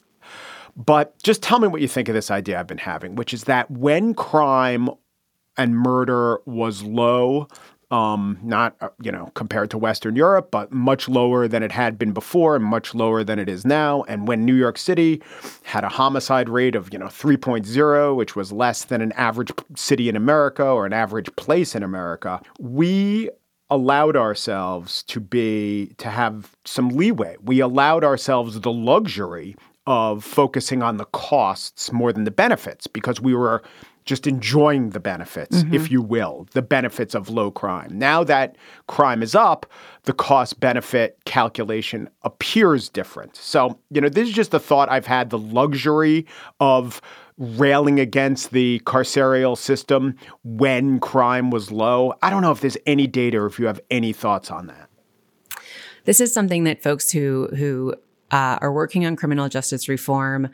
But 0.76 1.20
just 1.22 1.42
tell 1.42 1.58
me 1.58 1.68
what 1.68 1.80
you 1.80 1.88
think 1.88 2.08
of 2.08 2.14
this 2.14 2.30
idea 2.30 2.60
I've 2.60 2.66
been 2.66 2.78
having, 2.78 3.14
which 3.14 3.32
is 3.32 3.44
that 3.44 3.70
when 3.70 4.14
crime 4.14 4.90
and 5.56 5.76
murder 5.76 6.40
was 6.46 6.82
low, 6.82 7.48
um, 7.90 8.38
not 8.42 8.74
uh, 8.80 8.88
you 9.02 9.12
know 9.12 9.30
compared 9.34 9.70
to 9.70 9.78
Western 9.78 10.16
Europe, 10.16 10.50
but 10.50 10.72
much 10.72 11.08
lower 11.08 11.46
than 11.46 11.62
it 11.62 11.70
had 11.70 11.98
been 11.98 12.12
before, 12.12 12.56
and 12.56 12.64
much 12.64 12.94
lower 12.94 13.22
than 13.22 13.38
it 13.38 13.48
is 13.48 13.64
now. 13.64 14.02
And 14.08 14.26
when 14.26 14.44
New 14.44 14.54
York 14.54 14.78
City 14.78 15.22
had 15.62 15.84
a 15.84 15.88
homicide 15.88 16.48
rate 16.48 16.74
of 16.74 16.92
you 16.92 16.98
know 16.98 17.06
3.0, 17.06 18.16
which 18.16 18.34
was 18.34 18.50
less 18.50 18.84
than 18.86 19.02
an 19.02 19.12
average 19.12 19.52
city 19.76 20.08
in 20.08 20.16
America 20.16 20.64
or 20.64 20.86
an 20.86 20.94
average 20.94 21.34
place 21.36 21.74
in 21.74 21.82
America, 21.82 22.40
we 22.58 23.28
allowed 23.68 24.16
ourselves 24.16 25.02
to 25.04 25.20
be 25.20 25.94
to 25.98 26.08
have 26.08 26.54
some 26.64 26.90
leeway. 26.90 27.36
We 27.42 27.60
allowed 27.60 28.04
ourselves 28.04 28.60
the 28.60 28.72
luxury 28.72 29.56
of 29.86 30.22
focusing 30.22 30.82
on 30.82 30.96
the 30.96 31.06
costs 31.06 31.90
more 31.90 32.12
than 32.12 32.24
the 32.24 32.30
benefits 32.30 32.86
because 32.86 33.20
we 33.20 33.34
were 33.34 33.62
just 34.04 34.26
enjoying 34.26 34.90
the 34.90 35.00
benefits, 35.00 35.58
mm-hmm. 35.58 35.74
if 35.74 35.90
you 35.90 36.02
will, 36.02 36.46
the 36.52 36.62
benefits 36.62 37.14
of 37.14 37.28
low 37.28 37.50
crime. 37.50 37.90
Now 37.98 38.24
that 38.24 38.56
crime 38.86 39.22
is 39.22 39.34
up, 39.34 39.66
the 40.04 40.12
cost 40.12 40.60
benefit 40.60 41.18
calculation 41.24 42.08
appears 42.22 42.88
different. 42.88 43.36
So, 43.36 43.78
you 43.90 44.00
know, 44.00 44.08
this 44.08 44.28
is 44.28 44.34
just 44.34 44.54
a 44.54 44.58
thought 44.58 44.90
I've 44.90 45.06
had 45.06 45.30
the 45.30 45.38
luxury 45.38 46.26
of 46.60 47.00
railing 47.38 47.98
against 47.98 48.50
the 48.50 48.80
carceral 48.84 49.56
system 49.56 50.16
when 50.44 51.00
crime 51.00 51.50
was 51.50 51.70
low. 51.70 52.14
I 52.22 52.30
don't 52.30 52.42
know 52.42 52.52
if 52.52 52.60
there's 52.60 52.76
any 52.86 53.06
data 53.06 53.38
or 53.38 53.46
if 53.46 53.58
you 53.58 53.66
have 53.66 53.80
any 53.90 54.12
thoughts 54.12 54.50
on 54.50 54.66
that. 54.66 54.88
This 56.04 56.20
is 56.20 56.34
something 56.34 56.64
that 56.64 56.82
folks 56.82 57.10
who 57.10 57.48
who 57.56 57.94
uh, 58.32 58.58
are 58.60 58.72
working 58.72 59.06
on 59.06 59.14
criminal 59.14 59.48
justice 59.48 59.88
reform 59.88 60.48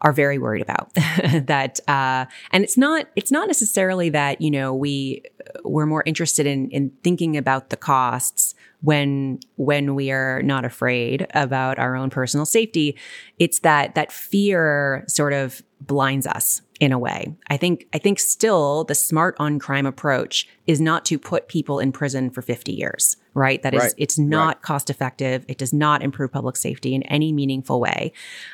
are 0.00 0.12
very 0.12 0.38
worried 0.38 0.62
about. 0.62 0.92
That 1.46 1.80
uh, 1.88 2.26
and 2.52 2.64
it's 2.64 2.76
not 2.76 3.08
it's 3.16 3.30
not 3.32 3.46
necessarily 3.46 4.10
that 4.10 4.40
you 4.40 4.50
know 4.50 4.74
we 4.74 5.22
we're 5.64 5.86
more 5.86 6.02
interested 6.06 6.46
in 6.46 6.70
in 6.70 6.90
thinking 7.02 7.36
about 7.36 7.70
the 7.70 7.76
costs 7.76 8.54
when 8.80 9.40
when 9.56 9.94
we 9.94 10.10
are 10.10 10.42
not 10.42 10.64
afraid 10.64 11.26
about 11.34 11.78
our 11.78 11.96
own 11.96 12.10
personal 12.10 12.46
safety. 12.46 12.96
It's 13.38 13.60
that 13.60 13.94
that 13.94 14.12
fear 14.12 15.04
sort 15.08 15.32
of 15.32 15.62
blinds 15.80 16.26
us 16.26 16.62
in 16.80 16.92
a 16.92 16.98
way. 16.98 17.34
I 17.48 17.56
think 17.56 17.86
I 17.92 17.98
think 17.98 18.18
still 18.18 18.84
the 18.84 18.94
smart 18.94 19.36
on 19.38 19.58
crime 19.58 19.86
approach 19.86 20.48
is 20.66 20.80
not 20.80 21.04
to 21.06 21.18
put 21.18 21.48
people 21.48 21.78
in 21.78 21.92
prison 21.92 22.28
for 22.28 22.42
50 22.42 22.72
years, 22.72 23.16
right? 23.34 23.62
That 23.62 23.74
is 23.74 23.82
right. 23.82 23.94
it's 23.96 24.18
not 24.18 24.46
right. 24.46 24.62
cost 24.62 24.90
effective. 24.90 25.44
It 25.48 25.58
does 25.58 25.72
not 25.72 26.02
improve 26.02 26.32
public 26.32 26.56
safety 26.56 26.94
in 26.94 27.02
any 27.04 27.32
meaningful 27.32 27.80
way. 27.80 28.12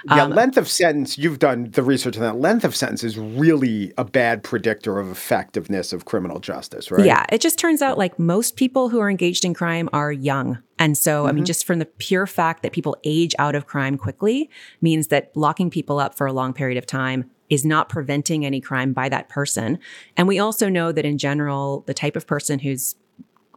Yeah, 0.08 0.24
um, 0.24 0.32
length 0.32 0.56
of 0.56 0.68
sentence, 0.68 1.18
you've 1.18 1.38
done 1.38 1.70
the 1.72 1.82
research 1.82 2.16
on 2.16 2.22
that. 2.22 2.37
Length 2.37 2.64
of 2.64 2.76
sentence 2.76 3.02
is 3.02 3.18
really 3.18 3.92
a 3.98 4.04
bad 4.04 4.42
predictor 4.44 4.98
of 4.98 5.11
effectiveness 5.11 5.92
of 5.92 6.04
criminal 6.04 6.38
justice, 6.38 6.90
right? 6.90 7.04
Yeah, 7.04 7.24
it 7.30 7.40
just 7.40 7.58
turns 7.58 7.82
out 7.82 7.98
like 7.98 8.18
most 8.18 8.56
people 8.56 8.88
who 8.88 9.00
are 9.00 9.11
engaged 9.11 9.44
in 9.44 9.54
crime 9.54 9.88
are 9.92 10.12
young. 10.12 10.58
And 10.78 10.96
so, 10.98 11.20
mm-hmm. 11.20 11.28
I 11.28 11.32
mean, 11.32 11.42
mm-hmm. 11.42 11.46
just 11.46 11.66
from 11.66 11.78
the 11.78 11.87
pure 11.87 12.26
fact 12.26 12.62
that 12.62 12.72
people 12.72 12.96
age 13.04 13.35
out 13.38 13.54
of 13.54 13.66
crime 13.66 13.96
quickly 13.96 14.50
means 14.80 15.08
that 15.08 15.30
locking 15.37 15.70
people 15.70 15.98
up 15.98 16.16
for 16.16 16.26
a 16.26 16.32
long 16.32 16.52
period 16.52 16.78
of 16.78 16.87
time 16.87 17.30
is 17.52 17.66
not 17.66 17.90
preventing 17.90 18.46
any 18.46 18.62
crime 18.62 18.94
by 18.94 19.10
that 19.10 19.28
person. 19.28 19.78
And 20.16 20.26
we 20.26 20.38
also 20.38 20.70
know 20.70 20.90
that 20.90 21.04
in 21.04 21.18
general, 21.18 21.84
the 21.86 21.92
type 21.92 22.16
of 22.16 22.26
person 22.26 22.58
who's 22.58 22.96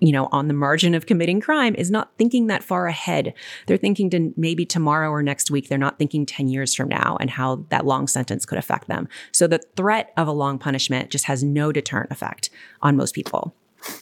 you 0.02 0.12
know, 0.12 0.28
on 0.34 0.50
the 0.50 0.54
margin 0.54 0.94
of 0.94 1.06
committing 1.06 1.40
crime 1.40 1.74
is 1.76 1.90
not 1.90 2.12
thinking 2.18 2.48
that 2.48 2.62
far 2.62 2.86
ahead. 2.88 3.34
They're 3.66 3.78
thinking 3.78 4.10
to 4.10 4.34
maybe 4.36 4.66
tomorrow 4.66 5.10
or 5.10 5.24
next 5.24 5.50
week. 5.50 5.70
They're 5.70 5.78
not 5.78 5.98
thinking 5.98 6.26
10 6.26 6.50
years 6.50 6.76
from 6.76 6.90
now 6.90 7.16
and 7.22 7.30
how 7.30 7.66
that 7.70 7.86
long 7.86 8.08
sentence 8.08 8.46
could 8.46 8.58
affect 8.58 8.90
them. 8.90 9.08
So 9.32 9.48
the 9.48 9.62
threat 9.78 10.12
of 10.18 10.28
a 10.28 10.34
long 10.34 10.60
punishment 10.60 11.12
just 11.12 11.24
has 11.26 11.46
no 11.46 11.72
deterrent 11.72 12.12
effect 12.12 12.50
on 12.82 12.98
most 12.98 13.16
people. 13.16 13.56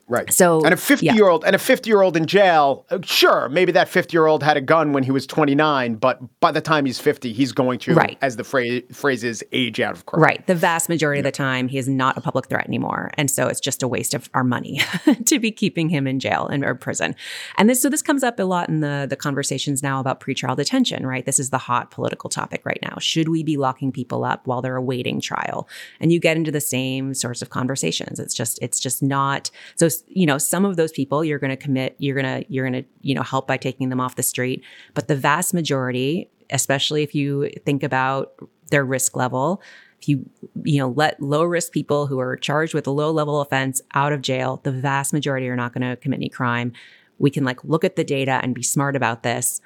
Right. 0.08 0.32
So 0.34 0.64
and 0.64 0.74
a 0.74 0.78
50 0.78 1.06
yeah. 1.06 1.14
year 1.14 1.28
old 1.28 1.46
and 1.46 1.56
a 1.56 1.60
50 1.60 1.90
year 1.90 2.02
old 2.02 2.18
in 2.18 2.26
jail, 2.26 2.86
uh, 2.90 3.00
sure, 3.04 3.50
maybe 3.50 3.72
that 3.72 3.88
50 3.88 4.16
year 4.16 4.26
old 4.26 4.44
had 4.44 4.58
a 4.58 4.62
gun 4.62 4.94
when 4.94 5.04
he 5.04 5.12
was 5.12 5.26
29, 5.26 5.96
but 5.96 6.20
by 6.40 6.52
the 6.52 6.62
time 6.62 6.86
he's 6.86 7.00
50, 7.00 7.34
he's 7.34 7.52
going 7.52 7.80
to, 7.80 7.94
right. 7.94 8.18
as 8.22 8.36
the 8.36 8.44
phrase, 8.44 8.84
phrase 8.92 9.24
is, 9.24 9.44
age 9.52 9.80
out 9.80 9.94
of 9.94 10.06
crime. 10.06 10.22
Right. 10.22 10.46
The 10.48 10.56
vast 10.56 10.90
majority 10.90 11.20
yeah. 11.20 11.22
of 11.22 11.26
the 11.26 11.32
time, 11.32 11.68
he 11.68 11.78
is 11.78 11.88
not 11.88 12.18
a 12.18 12.22
public 12.22 12.48
threat 12.48 12.68
anymore. 12.68 13.12
And 13.16 13.32
so 13.32 13.48
it's 13.48 13.60
just 13.60 13.82
a 13.82 13.88
waste 13.88 14.14
of 14.14 14.30
our 14.34 14.44
money 14.44 14.82
to 15.26 15.40
be 15.40 15.52
keeping 15.52 15.90
him 15.90 16.06
in 16.08 16.20
jail 16.20 16.48
and 16.48 16.64
or 16.64 16.76
prison. 16.76 17.16
And 17.58 17.70
this, 17.70 17.82
so 17.82 17.90
this 17.90 18.02
comes 18.02 18.24
up 18.24 18.40
a 18.40 18.44
lot 18.44 18.70
in 18.70 18.82
the, 18.82 19.08
the 19.10 19.16
conversations 19.16 19.82
now 19.82 20.00
about 20.00 20.20
pretrial 20.20 20.56
detention, 20.56 21.06
right? 21.06 21.26
This 21.26 21.40
is 21.40 21.50
the 21.50 21.58
hot 21.58 21.92
political 21.92 22.30
topic 22.30 22.62
right 22.66 22.80
now. 22.82 22.98
Should 23.00 23.30
we 23.30 23.44
be 23.44 23.58
locking 23.58 23.92
people 23.92 24.24
up 24.24 24.48
while 24.48 24.62
they're 24.62 24.76
awaiting 24.76 25.22
trial? 25.22 25.68
And 26.00 26.12
you 26.12 26.20
get 26.20 26.38
into 26.38 26.52
the 26.52 26.62
same 26.62 27.14
sorts 27.14 27.42
of 27.42 27.50
conversations. 27.50 28.20
It's 28.20 28.34
just, 28.34 28.60
it's 28.62 28.80
just 28.80 29.02
not 29.02 29.50
so, 29.76 29.90
you 30.08 30.26
know, 30.26 30.38
some 30.38 30.66
of 30.66 30.76
those 30.76 30.92
people 30.92 31.24
you're 31.24 31.40
going 31.40 31.50
to 31.50 31.58
commit, 31.58 31.96
you're 31.98 32.20
going 32.20 32.44
to, 32.44 32.52
you're 32.52 32.70
going 32.70 32.84
to, 32.84 32.90
you 33.02 33.16
know, 33.16 33.24
help 33.24 33.48
by 33.48 33.58
taking 33.58 33.90
them 33.90 34.00
off 34.00 34.16
the 34.16 34.24
street. 34.24 34.64
But 34.94 35.08
the 35.08 35.16
vast 35.16 35.54
majority, 35.54 36.30
especially 36.50 37.04
if 37.04 37.16
you 37.16 37.50
think 37.66 37.84
about 37.84 38.34
their 38.70 38.86
risk 38.86 39.16
level, 39.16 39.62
if 40.02 40.10
you, 40.10 40.30
you 40.64 40.80
know, 40.80 40.90
let 40.90 41.22
low 41.22 41.44
risk 41.44 41.72
people 41.72 42.08
who 42.08 42.20
are 42.20 42.36
charged 42.36 42.74
with 42.74 42.88
a 42.88 42.92
low 42.92 43.12
level 43.12 43.40
offense 43.40 43.82
out 43.94 44.12
of 44.12 44.22
jail, 44.22 44.60
the 44.64 44.72
vast 44.72 45.14
majority 45.14 45.48
are 45.48 45.56
not 45.56 45.74
going 45.74 45.90
to 45.90 45.96
commit 45.96 46.20
any 46.20 46.30
crime. 46.30 46.74
We 47.20 47.30
can 47.30 47.46
like 47.46 47.64
look 47.64 47.84
at 47.84 47.96
the 47.96 48.04
data 48.04 48.40
and 48.44 48.54
be 48.54 48.64
smart 48.64 48.96
about 48.96 49.24
this. 49.24 49.62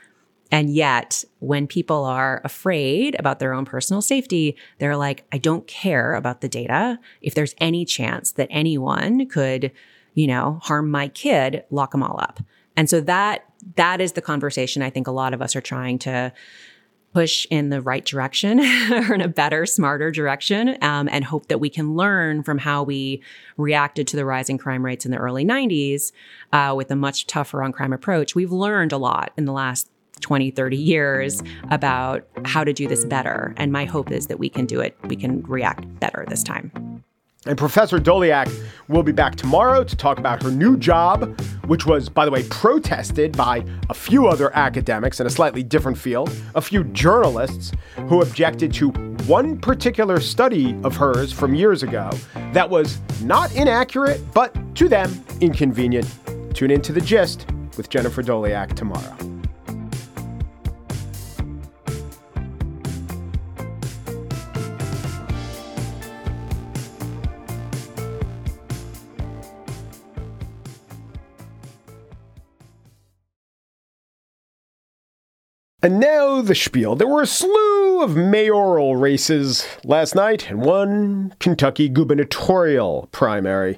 And 0.51 0.69
yet, 0.69 1.23
when 1.39 1.67
people 1.67 2.05
are 2.05 2.41
afraid 2.45 3.15
about 3.19 3.39
their 3.39 3.53
own 3.53 3.65
personal 3.65 4.01
safety, 4.01 4.55
they're 4.79 4.95
like, 4.95 5.25
I 5.31 5.39
don't 5.39 5.67
care 5.67 6.13
about 6.13 6.41
the 6.41 6.47
data. 6.47 6.99
If 7.21 7.33
there's 7.33 7.55
any 7.57 7.83
chance 7.83 8.31
that 8.33 8.47
anyone 8.49 9.27
could, 9.27 9.71
you 10.17 10.25
know, 10.25 10.60
harm 10.63 10.89
my 10.89 11.08
kid, 11.10 11.63
lock 11.69 11.91
them 11.91 12.01
all 12.01 12.19
up. 12.19 12.39
And 12.75 12.89
so 12.89 12.99
that 13.01 13.45
that 13.75 14.01
is 14.01 14.13
the 14.13 14.21
conversation 14.21 14.82
I 14.82 14.89
think 14.89 15.06
a 15.06 15.12
lot 15.12 15.34
of 15.34 15.43
us 15.43 15.56
are 15.56 15.62
trying 15.62 15.99
to 15.99 16.34
push 17.13 17.45
in 17.51 17.69
the 17.69 17.82
right 17.82 18.03
direction 18.03 18.60
or 18.91 19.13
in 19.13 19.21
a 19.21 19.27
better, 19.27 19.67
smarter 19.67 20.10
direction, 20.10 20.75
um, 20.82 21.08
and 21.12 21.23
hope 21.23 21.47
that 21.49 21.60
we 21.60 21.69
can 21.69 21.95
learn 21.95 22.41
from 22.41 22.58
how 22.58 22.82
we 22.82 23.21
reacted 23.58 24.08
to 24.08 24.15
the 24.15 24.25
rising 24.25 24.58
crime 24.58 24.84
rates 24.84 25.06
in 25.06 25.12
the 25.12 25.17
early 25.17 25.45
90s 25.45 26.12
uh, 26.51 26.73
with 26.75 26.89
a 26.89 26.95
much 26.95 27.27
tougher 27.27 27.62
on 27.63 27.71
crime 27.71 27.93
approach. 27.93 28.34
We've 28.34 28.51
learned 28.51 28.93
a 28.93 28.97
lot 28.97 29.34
in 29.38 29.45
the 29.45 29.53
last 29.53 29.88
20, 30.21 30.49
30 30.49 30.77
years 30.77 31.43
about 31.69 32.27
how 32.43 32.63
to 32.63 32.73
do 32.73 32.88
this 32.88 33.06
better. 33.06 33.53
And 33.58 33.71
my 33.71 33.86
hope 33.86 34.12
is 34.12 34.27
that 34.27 34.39
we 34.39 34.49
can 34.49 34.65
do 34.65 34.80
it, 34.80 34.97
we 35.03 35.15
can 35.15 35.43
react 35.43 35.86
better 35.99 36.25
this 36.27 36.41
time. 36.41 37.03
And 37.47 37.57
Professor 37.57 37.97
Doleac 37.97 38.51
will 38.89 39.03
be 39.03 39.13
back 39.13 39.36
tomorrow 39.36 39.83
to 39.83 39.95
talk 39.95 40.19
about 40.19 40.43
her 40.43 40.51
new 40.51 40.77
job, 40.77 41.39
which 41.65 41.86
was, 41.86 42.10
by 42.10 42.25
the 42.25 42.31
way, 42.31 42.43
protested 42.49 43.36
by 43.38 43.63
a 43.89 43.93
few 43.93 44.27
other 44.27 44.53
academics 44.55 45.19
in 45.19 45.27
a 45.27 45.29
slightly 45.29 45.63
different 45.63 45.97
field, 45.97 46.29
a 46.55 46.62
few 46.62 46.83
journalists 46.86 47.71
who 48.07 48.21
objected 48.21 48.73
to 48.73 48.89
one 49.27 49.57
particular 49.57 50.19
study 50.19 50.77
of 50.83 50.95
hers 50.95 51.31
from 51.31 51.55
years 51.55 51.83
ago 51.83 52.10
that 52.51 52.69
was 52.69 52.99
not 53.21 53.53
inaccurate, 53.55 54.21
but 54.33 54.53
to 54.75 54.89
them 54.89 55.10
inconvenient. 55.41 56.07
Tune 56.53 56.71
in 56.71 56.81
to 56.81 56.91
The 56.91 57.01
Gist 57.01 57.45
with 57.77 57.89
Jennifer 57.89 58.23
Doleac 58.23 58.73
tomorrow. 58.73 59.37
And 75.83 75.99
now 75.99 76.41
the 76.41 76.55
spiel. 76.55 76.95
There 76.95 77.07
were 77.07 77.21
a 77.21 77.27
slew 77.27 78.01
of 78.01 78.15
mayoral 78.15 78.95
races 78.95 79.67
last 79.83 80.15
night 80.15 80.49
and 80.49 80.61
one 80.61 81.35
Kentucky 81.39 81.87
gubernatorial 81.87 83.07
primary. 83.11 83.77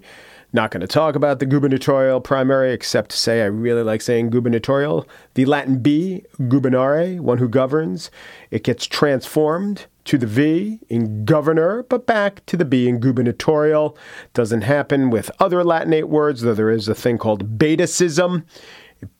Not 0.54 0.72
going 0.72 0.80
to 0.80 0.88
talk 0.88 1.16
about 1.16 1.40
the 1.40 1.46
gubernatorial 1.46 2.22
primary, 2.22 2.72
except 2.72 3.12
to 3.12 3.18
say 3.18 3.42
I 3.42 3.48
really 3.48 3.84
like 3.84 4.00
saying 4.00 4.30
gubernatorial. 4.30 5.10
The 5.34 5.44
Latin 5.44 5.80
B, 5.80 6.24
gubernare, 6.40 7.20
one 7.20 7.38
who 7.38 7.50
governs. 7.50 8.10
It 8.50 8.64
gets 8.64 8.88
transformed 8.88 9.88
to 10.06 10.18
the 10.18 10.26
V 10.26 10.80
in 10.88 11.26
governor, 11.26 11.84
but 11.84 12.08
back 12.08 12.46
to 12.46 12.56
the 12.56 12.64
B 12.64 12.88
in 12.88 13.02
gubernatorial. 13.02 13.98
Doesn't 14.34 14.62
happen 14.62 15.10
with 15.10 15.30
other 15.42 15.66
Latinate 15.66 16.06
words, 16.06 16.42
though 16.42 16.54
there 16.54 16.72
is 16.72 16.88
a 16.88 16.96
thing 16.96 17.18
called 17.18 17.60
betacism. 17.60 18.46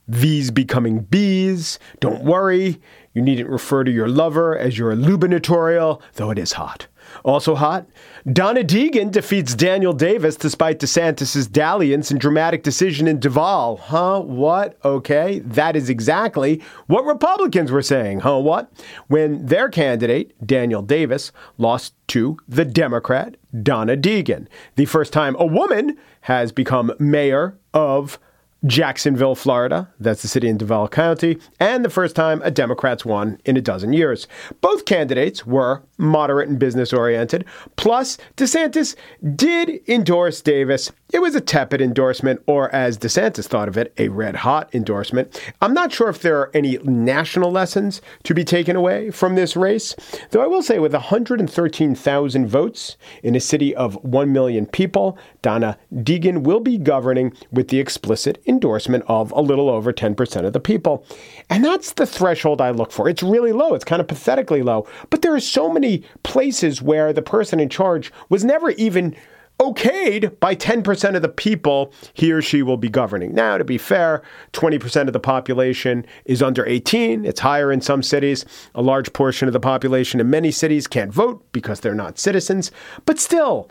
V's 0.10 0.52
becoming 0.52 1.00
B's. 1.00 1.80
Don't 2.00 2.24
worry, 2.24 2.82
you 3.14 3.22
needn't 3.22 3.50
refer 3.50 3.84
to 3.84 3.92
your 3.92 4.08
lover 4.08 4.58
as 4.58 4.78
your 4.78 4.96
lubernatorial, 4.96 6.02
though 6.16 6.32
it 6.32 6.40
is 6.40 6.54
hot. 6.54 6.88
Also 7.24 7.56
hot, 7.56 7.88
Donna 8.32 8.62
Deegan 8.62 9.12
defeats 9.12 9.56
Daniel 9.56 9.94
Davis 9.94 10.36
despite 10.36 10.80
DeSantis' 10.80 11.52
dalliance 11.52 12.12
and 12.12 12.20
dramatic 12.20 12.64
decision 12.64 13.08
in 13.08 13.20
Duval. 13.20 13.78
Huh? 13.78 14.22
What? 14.22 14.78
Okay. 14.86 15.40
That 15.40 15.76
is 15.76 15.90
exactly 15.90 16.62
what 16.88 17.06
Republicans 17.06 17.72
were 17.72 17.82
saying. 17.82 18.22
Huh? 18.22 18.40
What? 18.40 18.72
When 19.08 19.46
their 19.46 19.70
candidate, 19.70 20.34
Daniel 20.46 20.82
Davis, 20.82 21.32
lost 21.58 21.94
to 22.10 22.38
the 22.48 22.66
Democrat, 22.66 23.38
Donna 23.64 23.98
Deegan. 23.98 24.48
The 24.76 24.86
first 24.86 25.12
time 25.14 25.36
a 25.40 25.46
woman 25.46 25.98
has 26.22 26.52
become 26.52 26.92
mayor 27.00 27.58
of 27.74 28.20
Jacksonville, 28.66 29.36
Florida. 29.36 29.90
That's 30.00 30.22
the 30.22 30.28
city 30.28 30.50
in 30.50 30.58
Duval 30.58 30.90
County. 30.90 31.38
And 31.60 31.86
the 31.86 31.90
first 31.90 32.16
time 32.16 32.42
a 32.44 32.52
Democrat's 32.52 33.06
won 33.06 33.40
in 33.46 33.56
a 33.56 33.62
dozen 33.62 33.94
years. 33.94 34.28
Both 34.62 34.86
candidates 34.86 35.46
were 35.46 35.82
moderate 35.98 36.50
and 36.50 36.60
business 36.60 36.92
oriented. 36.92 37.46
Plus, 37.78 38.18
DeSantis 38.36 38.96
did 39.36 39.80
endorse 39.88 40.42
Davis. 40.42 40.92
It 41.12 41.24
was 41.24 41.34
a 41.34 41.42
tepid 41.42 41.82
endorsement, 41.82 42.44
or 42.46 42.70
as 42.70 43.00
DeSantis 43.00 43.48
thought 43.48 43.68
of 43.68 43.78
it, 43.78 43.92
a 43.98 44.10
red 44.10 44.36
hot 44.36 44.70
endorsement. 44.76 45.42
I'm 45.60 45.74
not 45.74 45.92
sure 45.92 46.08
if 46.08 46.22
there 46.22 46.38
are 46.38 46.52
any 46.54 46.78
national 46.84 47.52
lessons 47.52 48.00
to 48.26 48.36
be 48.36 48.44
taken 48.44 48.76
away 48.76 49.10
from 49.10 49.34
this 49.34 49.56
race, 49.56 49.96
though 50.30 50.44
I 50.44 50.46
will 50.46 50.62
say 50.62 50.78
with 50.78 50.94
113,000 50.94 52.48
votes 52.48 52.96
in 53.24 53.36
a 53.36 53.40
city 53.40 53.76
of 53.76 53.96
1 54.04 54.32
million 54.32 54.68
people, 54.68 55.18
Donna 55.42 55.80
Deegan 55.92 56.44
will 56.44 56.60
be 56.60 56.78
governing 56.78 57.34
with 57.52 57.70
the 57.70 57.80
explicit 57.80 58.40
endorsement 58.46 59.04
of 59.08 59.32
a 59.32 59.42
little 59.42 59.68
over 59.68 59.92
10% 59.92 60.46
of 60.46 60.54
the 60.54 60.60
people. 60.60 61.04
And 61.50 61.66
that's 61.66 61.94
the 61.94 62.06
threshold 62.06 62.62
I 62.62 62.70
look 62.70 62.92
for. 62.92 63.10
It's 63.10 63.24
really 63.24 63.52
low, 63.52 63.74
it's 63.74 63.84
kind 63.84 64.00
of 64.00 64.08
pathetically 64.08 64.62
low. 64.62 64.88
But 65.10 65.24
there 65.24 65.34
are 65.34 65.40
so 65.40 65.74
many 65.74 66.04
places 66.22 66.84
where 66.84 67.14
the 67.14 67.24
person 67.24 67.60
in 67.60 67.70
charge 67.70 68.14
was 68.30 68.46
never 68.46 68.70
even 68.72 69.16
okayed 69.60 70.40
by 70.40 70.56
10% 70.56 71.16
of 71.16 71.22
the 71.22 71.30
people 71.30 71.94
he 72.14 72.32
or 72.32 72.42
she 72.42 72.64
will 72.64 72.78
be 72.78 72.90
governing. 72.90 73.34
Now, 73.34 73.58
to 73.58 73.64
be 73.64 73.78
fair, 73.78 74.22
20% 74.54 75.08
of 75.08 75.14
the 75.14 75.20
population 75.20 76.06
is 76.26 76.42
under 76.42 76.66
18. 76.66 77.26
It's 77.26 77.42
higher 77.42 77.72
in 77.72 77.82
some 77.82 78.02
cities. 78.02 78.46
A 78.74 78.82
large 78.82 79.12
portion 79.14 79.48
of 79.48 79.54
the 79.54 79.60
population 79.60 80.20
in 80.20 80.30
many 80.30 80.52
cities 80.52 80.88
can't 80.88 81.14
vote 81.14 81.46
because 81.52 81.82
they're 81.82 81.94
not 81.94 82.18
citizens. 82.18 82.72
But 83.06 83.20
still, 83.20 83.70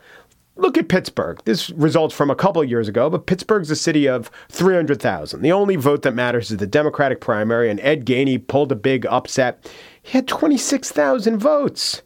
Look 0.59 0.77
at 0.77 0.88
Pittsburgh. 0.88 1.40
This 1.44 1.70
results 1.70 2.12
from 2.12 2.33
a 2.33 2.35
couple 2.35 2.64
years 2.64 2.88
ago, 2.88 3.09
but 3.09 3.27
Pittsburgh's 3.27 3.70
a 3.70 3.77
city 3.77 4.09
of 4.09 4.29
300,000. 4.48 5.40
The 5.40 5.53
only 5.53 5.77
vote 5.77 6.03
that 6.03 6.16
matters 6.16 6.51
is 6.51 6.57
the 6.57 6.66
Democratic 6.66 7.20
primary, 7.20 7.70
and 7.70 7.79
Ed 7.79 8.05
Gainey 8.05 8.44
pulled 8.44 8.72
a 8.72 8.74
big 8.74 9.07
upset. 9.07 9.70
He 10.03 10.18
had 10.18 10.27
26,000 10.27 11.38
votes. 11.38 12.03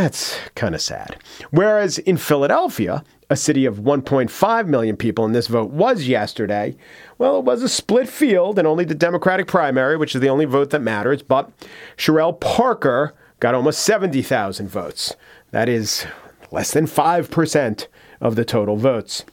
That's 0.00 0.38
kind 0.54 0.74
of 0.74 0.80
sad. 0.80 1.18
Whereas 1.50 1.98
in 1.98 2.16
Philadelphia, 2.16 3.04
a 3.28 3.36
city 3.36 3.66
of 3.66 3.80
1.5 3.80 4.66
million 4.66 4.96
people, 4.96 5.26
and 5.26 5.34
this 5.34 5.46
vote 5.46 5.72
was 5.72 6.04
yesterday, 6.04 6.74
well, 7.18 7.40
it 7.40 7.44
was 7.44 7.62
a 7.62 7.68
split 7.68 8.08
field 8.08 8.58
and 8.58 8.66
only 8.66 8.86
the 8.86 8.94
Democratic 8.94 9.46
primary, 9.46 9.98
which 9.98 10.14
is 10.14 10.22
the 10.22 10.30
only 10.30 10.46
vote 10.46 10.70
that 10.70 10.80
matters. 10.80 11.20
But 11.22 11.50
Cherelle 11.98 12.40
Parker 12.40 13.12
got 13.40 13.54
almost 13.54 13.80
70,000 13.80 14.70
votes. 14.70 15.16
That 15.50 15.68
is 15.68 16.06
less 16.50 16.70
than 16.70 16.86
5% 16.86 17.86
of 18.22 18.36
the 18.36 18.44
total 18.46 18.76
votes. 18.76 19.26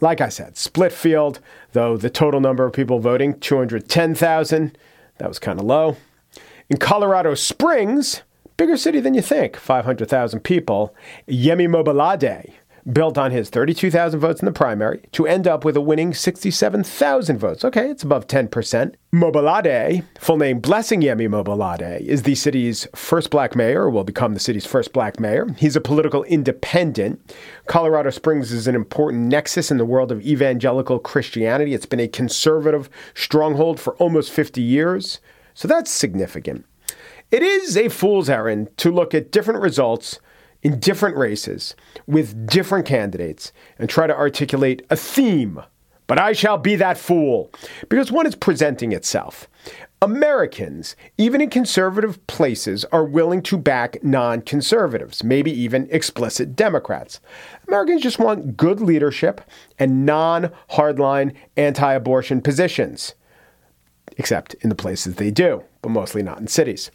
Like 0.00 0.20
I 0.20 0.28
said, 0.28 0.56
split 0.56 0.92
field, 0.92 1.40
though 1.72 1.96
the 1.96 2.10
total 2.10 2.40
number 2.40 2.64
of 2.64 2.72
people 2.72 3.00
voting, 3.00 3.40
210,000. 3.40 4.78
That 5.18 5.28
was 5.28 5.40
kind 5.40 5.58
of 5.58 5.66
low. 5.66 5.96
In 6.68 6.76
Colorado 6.76 7.34
Springs, 7.34 8.22
bigger 8.60 8.76
city 8.76 9.00
than 9.00 9.14
you 9.14 9.22
think, 9.22 9.56
500,000 9.56 10.40
people, 10.40 10.94
Yemi 11.26 11.66
Mobolade 11.66 12.52
built 12.92 13.16
on 13.16 13.30
his 13.30 13.48
32,000 13.48 14.20
votes 14.20 14.42
in 14.42 14.44
the 14.44 14.52
primary 14.52 15.02
to 15.12 15.26
end 15.26 15.48
up 15.48 15.64
with 15.64 15.78
a 15.78 15.80
winning 15.80 16.12
67,000 16.12 17.38
votes. 17.38 17.64
Okay, 17.64 17.88
it's 17.88 18.02
above 18.02 18.26
10%. 18.26 18.94
Mobolade, 19.14 20.04
full 20.18 20.36
name 20.36 20.60
Blessing 20.60 21.00
Yemi 21.00 21.26
Mobolade, 21.26 22.02
is 22.02 22.24
the 22.24 22.34
city's 22.34 22.86
first 22.94 23.30
black 23.30 23.56
mayor, 23.56 23.84
or 23.84 23.90
will 23.90 24.04
become 24.04 24.34
the 24.34 24.40
city's 24.40 24.66
first 24.66 24.92
black 24.92 25.18
mayor. 25.18 25.46
He's 25.56 25.74
a 25.74 25.80
political 25.80 26.22
independent. 26.24 27.34
Colorado 27.64 28.10
Springs 28.10 28.52
is 28.52 28.68
an 28.68 28.74
important 28.74 29.22
nexus 29.22 29.70
in 29.70 29.78
the 29.78 29.86
world 29.86 30.12
of 30.12 30.20
evangelical 30.20 30.98
Christianity. 30.98 31.72
It's 31.72 31.86
been 31.86 31.98
a 31.98 32.08
conservative 32.08 32.90
stronghold 33.14 33.80
for 33.80 33.94
almost 33.96 34.30
50 34.30 34.60
years, 34.60 35.18
so 35.54 35.66
that's 35.66 35.90
significant. 35.90 36.66
It 37.30 37.42
is 37.42 37.76
a 37.76 37.88
fool's 37.88 38.28
errand 38.28 38.76
to 38.78 38.90
look 38.90 39.14
at 39.14 39.30
different 39.30 39.60
results 39.60 40.18
in 40.62 40.80
different 40.80 41.16
races 41.16 41.76
with 42.06 42.46
different 42.46 42.86
candidates 42.86 43.52
and 43.78 43.88
try 43.88 44.06
to 44.06 44.16
articulate 44.16 44.84
a 44.90 44.96
theme. 44.96 45.62
But 46.06 46.18
I 46.18 46.32
shall 46.32 46.58
be 46.58 46.74
that 46.76 46.98
fool 46.98 47.52
because 47.88 48.10
one 48.10 48.26
is 48.26 48.34
presenting 48.34 48.90
itself. 48.90 49.48
Americans, 50.02 50.96
even 51.18 51.40
in 51.40 51.50
conservative 51.50 52.26
places, 52.26 52.84
are 52.86 53.04
willing 53.04 53.42
to 53.42 53.56
back 53.56 54.02
non 54.02 54.40
conservatives, 54.40 55.22
maybe 55.22 55.52
even 55.52 55.86
explicit 55.90 56.56
Democrats. 56.56 57.20
Americans 57.68 58.02
just 58.02 58.18
want 58.18 58.56
good 58.56 58.80
leadership 58.80 59.40
and 59.78 60.04
non 60.04 60.50
hardline 60.70 61.34
anti 61.56 61.92
abortion 61.92 62.40
positions 62.40 63.14
except 64.16 64.54
in 64.54 64.68
the 64.68 64.74
places 64.74 65.14
they 65.14 65.30
do, 65.30 65.62
but 65.82 65.90
mostly 65.90 66.22
not 66.22 66.40
in 66.40 66.46
cities. 66.46 66.90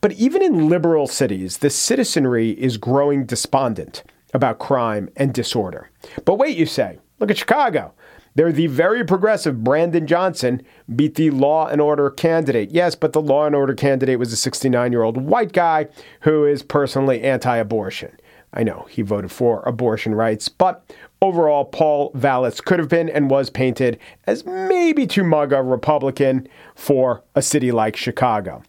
But 0.00 0.12
even 0.12 0.42
in 0.42 0.68
liberal 0.68 1.06
cities, 1.06 1.58
the 1.58 1.70
citizenry 1.70 2.50
is 2.50 2.76
growing 2.76 3.26
despondent 3.26 4.02
about 4.32 4.58
crime 4.58 5.08
and 5.16 5.32
disorder. 5.32 5.90
But 6.24 6.36
wait, 6.36 6.56
you 6.56 6.66
say, 6.66 6.98
look 7.20 7.30
at 7.30 7.38
Chicago. 7.38 7.94
There, 8.36 8.50
the 8.50 8.66
very 8.66 9.04
progressive 9.04 9.62
Brandon 9.62 10.08
Johnson 10.08 10.62
beat 10.96 11.14
the 11.14 11.30
law 11.30 11.68
and 11.68 11.80
order 11.80 12.10
candidate. 12.10 12.72
Yes, 12.72 12.96
but 12.96 13.12
the 13.12 13.22
law 13.22 13.46
and 13.46 13.54
order 13.54 13.74
candidate 13.74 14.18
was 14.18 14.32
a 14.32 14.36
69 14.36 14.90
year 14.90 15.04
old 15.04 15.16
white 15.16 15.52
guy 15.52 15.86
who 16.22 16.44
is 16.44 16.64
personally 16.64 17.22
anti 17.22 17.56
abortion. 17.56 18.10
I 18.52 18.64
know 18.64 18.86
he 18.90 19.02
voted 19.02 19.30
for 19.30 19.62
abortion 19.62 20.14
rights, 20.14 20.48
but 20.48 20.84
overall, 21.24 21.64
Paul 21.64 22.10
Vallas 22.14 22.60
could 22.60 22.78
have 22.78 22.88
been 22.88 23.08
and 23.08 23.30
was 23.30 23.48
painted 23.48 23.98
as 24.26 24.44
maybe 24.44 25.06
too 25.06 25.24
MAGA 25.24 25.62
Republican 25.62 26.46
for 26.74 27.24
a 27.34 27.40
city 27.40 27.72
like 27.72 27.96
Chicago. 27.96 28.62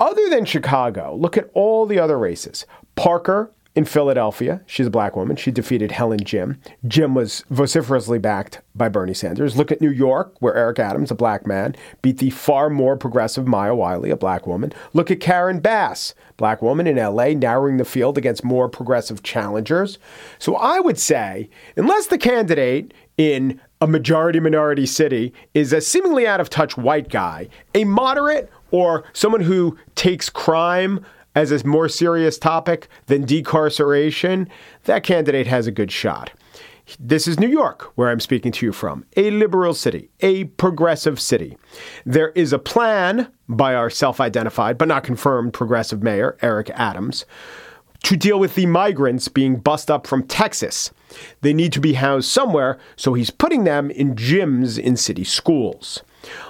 Other 0.00 0.28
than 0.30 0.46
Chicago, 0.46 1.14
look 1.14 1.36
at 1.36 1.50
all 1.52 1.84
the 1.84 1.98
other 1.98 2.18
races. 2.18 2.64
Parker 2.96 3.52
in 3.74 3.86
Philadelphia, 3.86 4.60
she's 4.66 4.86
a 4.86 4.90
black 4.90 5.16
woman. 5.16 5.34
She 5.36 5.50
defeated 5.50 5.92
Helen 5.92 6.20
Gym. 6.22 6.60
Gym 6.86 7.14
was 7.14 7.42
vociferously 7.48 8.18
backed 8.18 8.60
by 8.74 8.90
Bernie 8.90 9.14
Sanders. 9.14 9.56
Look 9.56 9.72
at 9.72 9.80
New 9.80 9.90
York, 9.90 10.34
where 10.40 10.54
Eric 10.54 10.78
Adams, 10.78 11.10
a 11.10 11.14
black 11.14 11.46
man, 11.46 11.74
beat 12.02 12.18
the 12.18 12.30
far 12.30 12.68
more 12.68 12.98
progressive 12.98 13.46
Maya 13.46 13.74
Wiley, 13.74 14.10
a 14.10 14.16
black 14.16 14.46
woman. 14.46 14.74
Look 14.92 15.10
at 15.10 15.20
Karen 15.20 15.60
Bass, 15.60 16.14
black 16.36 16.60
woman 16.60 16.86
in 16.86 16.96
LA, 16.96 17.28
narrowing 17.28 17.78
the 17.78 17.86
field 17.86 18.18
against 18.18 18.44
more 18.44 18.68
progressive 18.68 19.22
challengers. 19.22 19.98
So 20.38 20.56
I 20.56 20.78
would 20.78 20.98
say, 20.98 21.48
unless 21.76 22.08
the 22.08 22.18
candidate 22.18 22.92
in 23.16 23.58
a 23.80 23.86
majority 23.86 24.38
minority 24.38 24.86
city 24.86 25.32
is 25.54 25.72
a 25.72 25.80
seemingly 25.80 26.26
out 26.26 26.40
of 26.40 26.50
touch 26.50 26.76
white 26.76 27.08
guy, 27.08 27.48
a 27.74 27.84
moderate 27.84 28.50
or 28.70 29.04
someone 29.14 29.40
who 29.40 29.78
takes 29.94 30.28
crime 30.28 31.04
as 31.34 31.50
a 31.50 31.66
more 31.66 31.88
serious 31.88 32.38
topic 32.38 32.88
than 33.06 33.26
decarceration, 33.26 34.48
that 34.84 35.02
candidate 35.02 35.46
has 35.46 35.66
a 35.66 35.72
good 35.72 35.90
shot. 35.90 36.32
This 36.98 37.28
is 37.28 37.38
New 37.38 37.48
York, 37.48 37.92
where 37.94 38.10
I'm 38.10 38.20
speaking 38.20 38.52
to 38.52 38.66
you 38.66 38.72
from, 38.72 39.04
a 39.16 39.30
liberal 39.30 39.72
city, 39.72 40.10
a 40.20 40.44
progressive 40.44 41.20
city. 41.20 41.56
There 42.04 42.30
is 42.30 42.52
a 42.52 42.58
plan 42.58 43.28
by 43.48 43.74
our 43.74 43.88
self 43.88 44.20
identified 44.20 44.78
but 44.78 44.88
not 44.88 45.04
confirmed 45.04 45.52
progressive 45.52 46.02
mayor, 46.02 46.36
Eric 46.42 46.70
Adams, 46.70 47.24
to 48.02 48.16
deal 48.16 48.38
with 48.38 48.56
the 48.56 48.66
migrants 48.66 49.28
being 49.28 49.56
bussed 49.56 49.90
up 49.90 50.06
from 50.06 50.26
Texas. 50.26 50.90
They 51.40 51.54
need 51.54 51.72
to 51.72 51.80
be 51.80 51.94
housed 51.94 52.28
somewhere, 52.28 52.78
so 52.96 53.14
he's 53.14 53.30
putting 53.30 53.64
them 53.64 53.90
in 53.90 54.16
gyms 54.16 54.78
in 54.78 54.96
city 54.96 55.24
schools. 55.24 56.02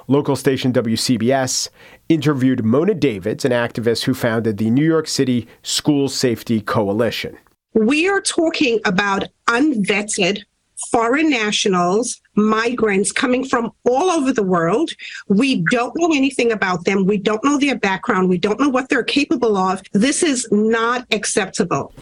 Local 0.09 0.37
station 0.37 0.73
WCBS 0.73 1.68
interviewed 2.09 2.64
Mona 2.64 2.95
Davids, 2.95 3.45
an 3.45 3.53
activist 3.53 4.05
who 4.05 4.14
founded 4.14 4.59
the 4.59 4.70
New 4.70 4.85
York 4.85 5.09
City 5.09 5.47
School 5.62 6.09
Safety 6.09 6.61
Coalition. 6.61 7.39
We 7.75 8.09
are 8.09 8.20
talking 8.20 8.81
about 8.85 9.29
unvetted 9.47 10.43
foreign 10.91 11.31
nationals, 11.31 12.20
migrants 12.35 13.12
coming 13.12 13.45
from 13.45 13.70
all 13.89 14.11
over 14.11 14.33
the 14.33 14.43
world. 14.43 14.91
We 15.29 15.62
don't 15.70 15.93
know 15.97 16.12
anything 16.14 16.53
about 16.53 16.85
them. 16.85 17.07
We 17.07 17.18
don't 17.18 17.43
know 17.45 17.59
their 17.59 17.79
background. 17.79 18.29
We 18.29 18.39
don't 18.39 18.61
know 18.61 18.68
what 18.68 18.89
they're 18.89 19.05
capable 19.05 19.57
of. 19.57 19.83
This 19.93 20.23
is 20.23 20.49
not 20.51 21.07
acceptable. 21.12 21.95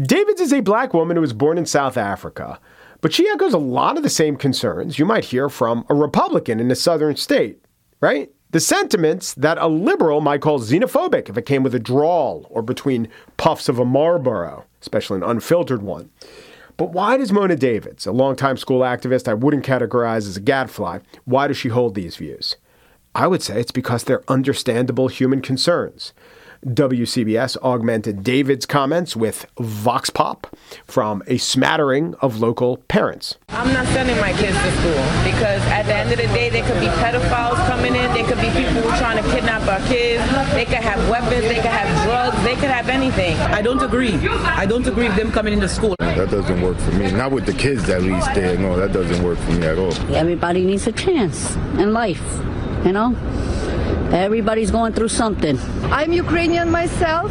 Davids 0.00 0.40
is 0.40 0.52
a 0.52 0.60
black 0.60 0.94
woman 0.94 1.16
who 1.16 1.20
was 1.20 1.32
born 1.34 1.58
in 1.58 1.66
South 1.66 1.96
Africa, 1.96 2.58
but 3.00 3.12
she 3.12 3.28
echoes 3.28 3.54
a 3.54 3.58
lot 3.58 3.96
of 3.96 4.02
the 4.02 4.10
same 4.10 4.36
concerns 4.36 4.98
you 4.98 5.04
might 5.04 5.26
hear 5.26 5.48
from 5.48 5.84
a 5.88 5.94
Republican 5.94 6.60
in 6.60 6.70
a 6.70 6.74
southern 6.74 7.16
state, 7.16 7.64
right? 8.00 8.30
The 8.52 8.60
sentiments 8.60 9.34
that 9.34 9.58
a 9.58 9.68
liberal 9.68 10.20
might 10.20 10.40
call 10.40 10.58
xenophobic 10.58 11.28
if 11.28 11.36
it 11.36 11.46
came 11.46 11.62
with 11.62 11.74
a 11.74 11.78
drawl 11.78 12.46
or 12.50 12.62
between 12.62 13.08
puffs 13.36 13.68
of 13.68 13.78
a 13.78 13.84
Marlboro, 13.84 14.64
especially 14.82 15.18
an 15.18 15.22
unfiltered 15.22 15.82
one. 15.82 16.10
But 16.76 16.92
why 16.92 17.16
does 17.16 17.30
Mona 17.30 17.56
Davids, 17.56 18.06
a 18.06 18.12
longtime 18.12 18.56
school 18.56 18.80
activist 18.80 19.28
I 19.28 19.34
wouldn't 19.34 19.66
categorize 19.66 20.26
as 20.26 20.36
a 20.36 20.40
gadfly, 20.40 21.00
why 21.26 21.46
does 21.46 21.58
she 21.58 21.68
hold 21.68 21.94
these 21.94 22.16
views? 22.16 22.56
I 23.14 23.26
would 23.26 23.42
say 23.42 23.60
it's 23.60 23.70
because 23.70 24.04
they're 24.04 24.24
understandable 24.28 25.08
human 25.08 25.42
concerns. 25.42 26.12
WCBS 26.66 27.56
augmented 27.62 28.22
David's 28.22 28.66
comments 28.66 29.16
with 29.16 29.46
Vox 29.58 30.10
Pop 30.10 30.54
from 30.84 31.22
a 31.26 31.38
smattering 31.38 32.14
of 32.20 32.40
local 32.40 32.76
parents. 32.88 33.36
I'm 33.48 33.72
not 33.72 33.86
sending 33.86 34.16
my 34.18 34.32
kids 34.34 34.58
to 34.58 34.70
school 34.72 35.02
because 35.24 35.62
at 35.72 35.84
the 35.84 35.94
end 35.94 36.12
of 36.12 36.18
the 36.18 36.26
day, 36.34 36.50
there 36.50 36.62
could 36.66 36.78
be 36.78 36.86
pedophiles 36.86 37.56
coming 37.66 37.94
in, 37.94 38.12
there 38.12 38.26
could 38.26 38.40
be 38.40 38.50
people 38.50 38.82
who 38.82 38.88
are 38.90 38.98
trying 38.98 39.22
to 39.22 39.30
kidnap 39.30 39.66
our 39.68 39.80
kids, 39.88 40.22
they 40.52 40.66
could 40.66 40.84
have 40.84 41.08
weapons, 41.08 41.42
they 41.42 41.54
could 41.54 41.64
have 41.64 42.06
drugs, 42.06 42.42
they 42.44 42.54
could 42.56 42.70
have 42.70 42.90
anything. 42.90 43.36
I 43.38 43.62
don't 43.62 43.82
agree. 43.82 44.12
I 44.28 44.66
don't 44.66 44.86
agree 44.86 45.08
with 45.08 45.16
them 45.16 45.32
coming 45.32 45.54
into 45.54 45.68
school. 45.68 45.94
That 45.98 46.30
doesn't 46.30 46.60
work 46.60 46.76
for 46.76 46.92
me. 46.92 47.10
Not 47.10 47.32
with 47.32 47.46
the 47.46 47.54
kids 47.54 47.88
at 47.88 48.02
least 48.02 48.34
there. 48.34 48.58
No, 48.58 48.76
that 48.76 48.92
doesn't 48.92 49.24
work 49.24 49.38
for 49.38 49.52
me 49.52 49.66
at 49.66 49.78
all. 49.78 49.94
Everybody 50.14 50.66
needs 50.66 50.86
a 50.86 50.92
chance 50.92 51.56
in 51.78 51.94
life, 51.94 52.22
you 52.84 52.92
know? 52.92 53.16
Everybody's 54.12 54.70
going 54.70 54.92
through 54.92 55.08
something. 55.08 55.58
I'm 55.84 56.12
Ukrainian 56.12 56.70
myself, 56.70 57.30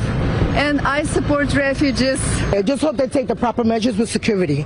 and 0.55 0.79
I 0.81 1.03
support 1.03 1.53
refugees. 1.53 2.21
I 2.53 2.61
just 2.61 2.81
hope 2.81 2.95
they 2.95 3.07
take 3.07 3.27
the 3.27 3.35
proper 3.35 3.63
measures 3.63 3.97
with 3.97 4.09
security. 4.09 4.65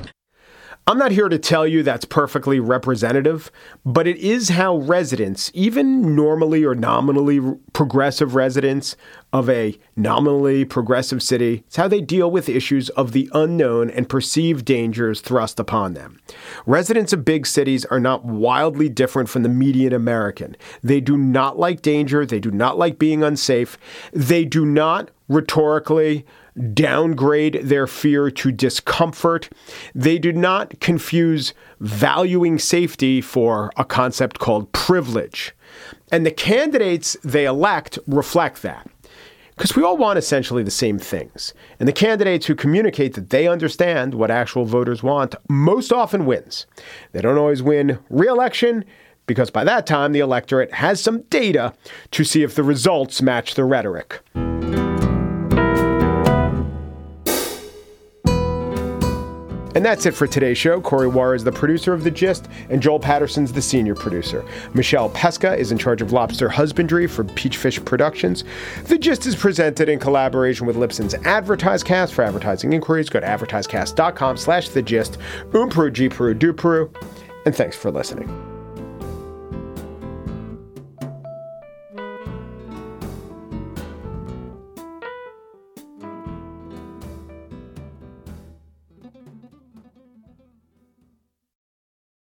I'm 0.86 0.98
not 0.98 1.14
here 1.14 1.30
to 1.30 1.40
tell 1.40 1.66
you 1.66 1.82
that's 1.82 2.04
perfectly 2.04 2.60
representative, 2.60 3.50
but 3.86 4.06
it 4.06 4.18
is 4.18 4.50
how 4.50 4.76
residents, 4.76 5.50
even 5.54 6.14
normally 6.14 6.66
or 6.66 6.76
nominally 6.76 7.40
progressive 7.72 8.36
residents 8.36 8.98
of 9.32 9.50
a 9.50 9.80
nominally 9.96 10.66
progressive 10.66 11.24
city, 11.24 11.64
it's 11.68 11.78
how 11.78 11.88
they 11.88 12.02
deal 12.02 12.30
with 12.30 12.50
issues 12.50 12.90
of 12.90 13.14
the 13.14 13.30
unknown 13.34 13.90
and 13.92 14.10
perceived 14.10 14.66
dangers 14.66 15.22
thrust 15.22 15.58
upon 15.58 15.94
them. 15.94 16.20
Residents 16.66 17.14
of 17.14 17.24
big 17.24 17.48
cities 17.48 17.86
are 17.86 18.00
not 18.00 18.26
wildly 18.26 18.90
different 18.90 19.30
from 19.30 19.44
the 19.44 19.50
median 19.50 19.94
American. 19.94 20.54
They 20.84 21.00
do 21.00 21.16
not 21.16 21.58
like 21.58 21.82
danger, 21.82 22.26
they 22.26 22.42
do 22.42 22.52
not 22.52 22.78
like 22.78 23.00
being 23.00 23.24
unsafe, 23.24 23.78
they 24.12 24.44
do 24.44 24.66
not 24.66 25.12
rhetorically 25.34 26.26
downgrade 26.74 27.62
their 27.64 27.88
fear 27.88 28.30
to 28.30 28.52
discomfort. 28.52 29.50
They 29.96 30.20
do 30.20 30.32
not 30.32 30.80
confuse 30.80 31.54
valuing 31.80 32.60
safety 32.60 33.22
for 33.22 33.72
a 33.76 33.84
concept 33.84 34.40
called 34.40 34.72
privilege. 34.72 35.54
And 36.12 36.26
the 36.26 36.32
candidates 36.32 37.18
they 37.24 37.46
elect 37.46 37.98
reflect 38.08 38.62
that. 38.62 38.88
Because 39.56 39.76
we 39.76 39.84
all 39.84 39.98
want 39.98 40.18
essentially 40.18 40.64
the 40.64 40.72
same 40.72 40.98
things. 40.98 41.54
And 41.80 41.88
the 41.88 41.94
candidates 41.94 42.48
who 42.48 42.56
communicate 42.56 43.14
that 43.14 43.30
they 43.30 43.48
understand 43.48 44.16
what 44.16 44.32
actual 44.32 44.66
voters 44.66 45.04
want 45.04 45.36
most 45.48 45.94
often 45.94 46.26
wins. 46.26 46.66
They 47.12 47.22
don't 47.22 47.38
always 47.38 47.62
win 47.62 48.00
re-election 48.10 48.84
because 49.26 49.52
by 49.52 49.64
that 49.64 49.86
time 49.86 50.12
the 50.12 50.20
electorate 50.20 50.74
has 50.74 51.00
some 51.00 51.22
data 51.24 51.74
to 52.12 52.24
see 52.24 52.44
if 52.44 52.56
the 52.56 52.64
results 52.64 53.22
match 53.22 53.54
the 53.54 53.64
rhetoric. 53.64 54.22
And 59.84 59.90
that's 59.90 60.06
it 60.06 60.14
for 60.14 60.28
today's 60.28 60.58
show. 60.58 60.80
Corey 60.80 61.10
Wara 61.10 61.36
is 61.36 61.44
the 61.44 61.52
producer 61.52 61.92
of 61.92 62.06
The 62.06 62.10
Gist, 62.10 62.48
and 62.70 62.82
Joel 62.82 63.02
Patterson's 63.02 63.52
the 63.52 63.62
senior 63.62 63.96
producer. 63.96 64.46
Michelle 64.74 65.10
Pesca 65.10 65.58
is 65.58 65.74
in 65.74 65.78
charge 65.78 66.02
of 66.02 66.14
lobster 66.14 66.48
husbandry 66.48 67.06
for 67.06 67.26
Peachfish 67.26 67.84
Productions. 67.84 68.46
The 68.86 68.98
Gist 68.98 69.26
is 69.26 69.36
presented 69.36 69.90
in 69.90 70.00
collaboration 70.00 70.66
with 70.66 70.78
Libsyn's 70.78 71.16
AdvertiseCast. 71.16 72.14
For 72.14 72.24
advertising 72.24 72.72
inquiries, 72.72 73.10
go 73.10 73.20
to 73.20 73.28
advertisecast.com 73.28 74.38
slash 74.38 74.70
The 74.70 74.82
Gist. 74.82 75.18
Um 75.54 75.68
Peru, 75.68 75.92
G 75.92 76.08
Peru, 76.08 76.34
Do 76.34 76.54
Peru. 76.54 76.90
And 77.46 77.54
thanks 77.54 77.76
for 77.76 77.92
listening. 77.92 78.53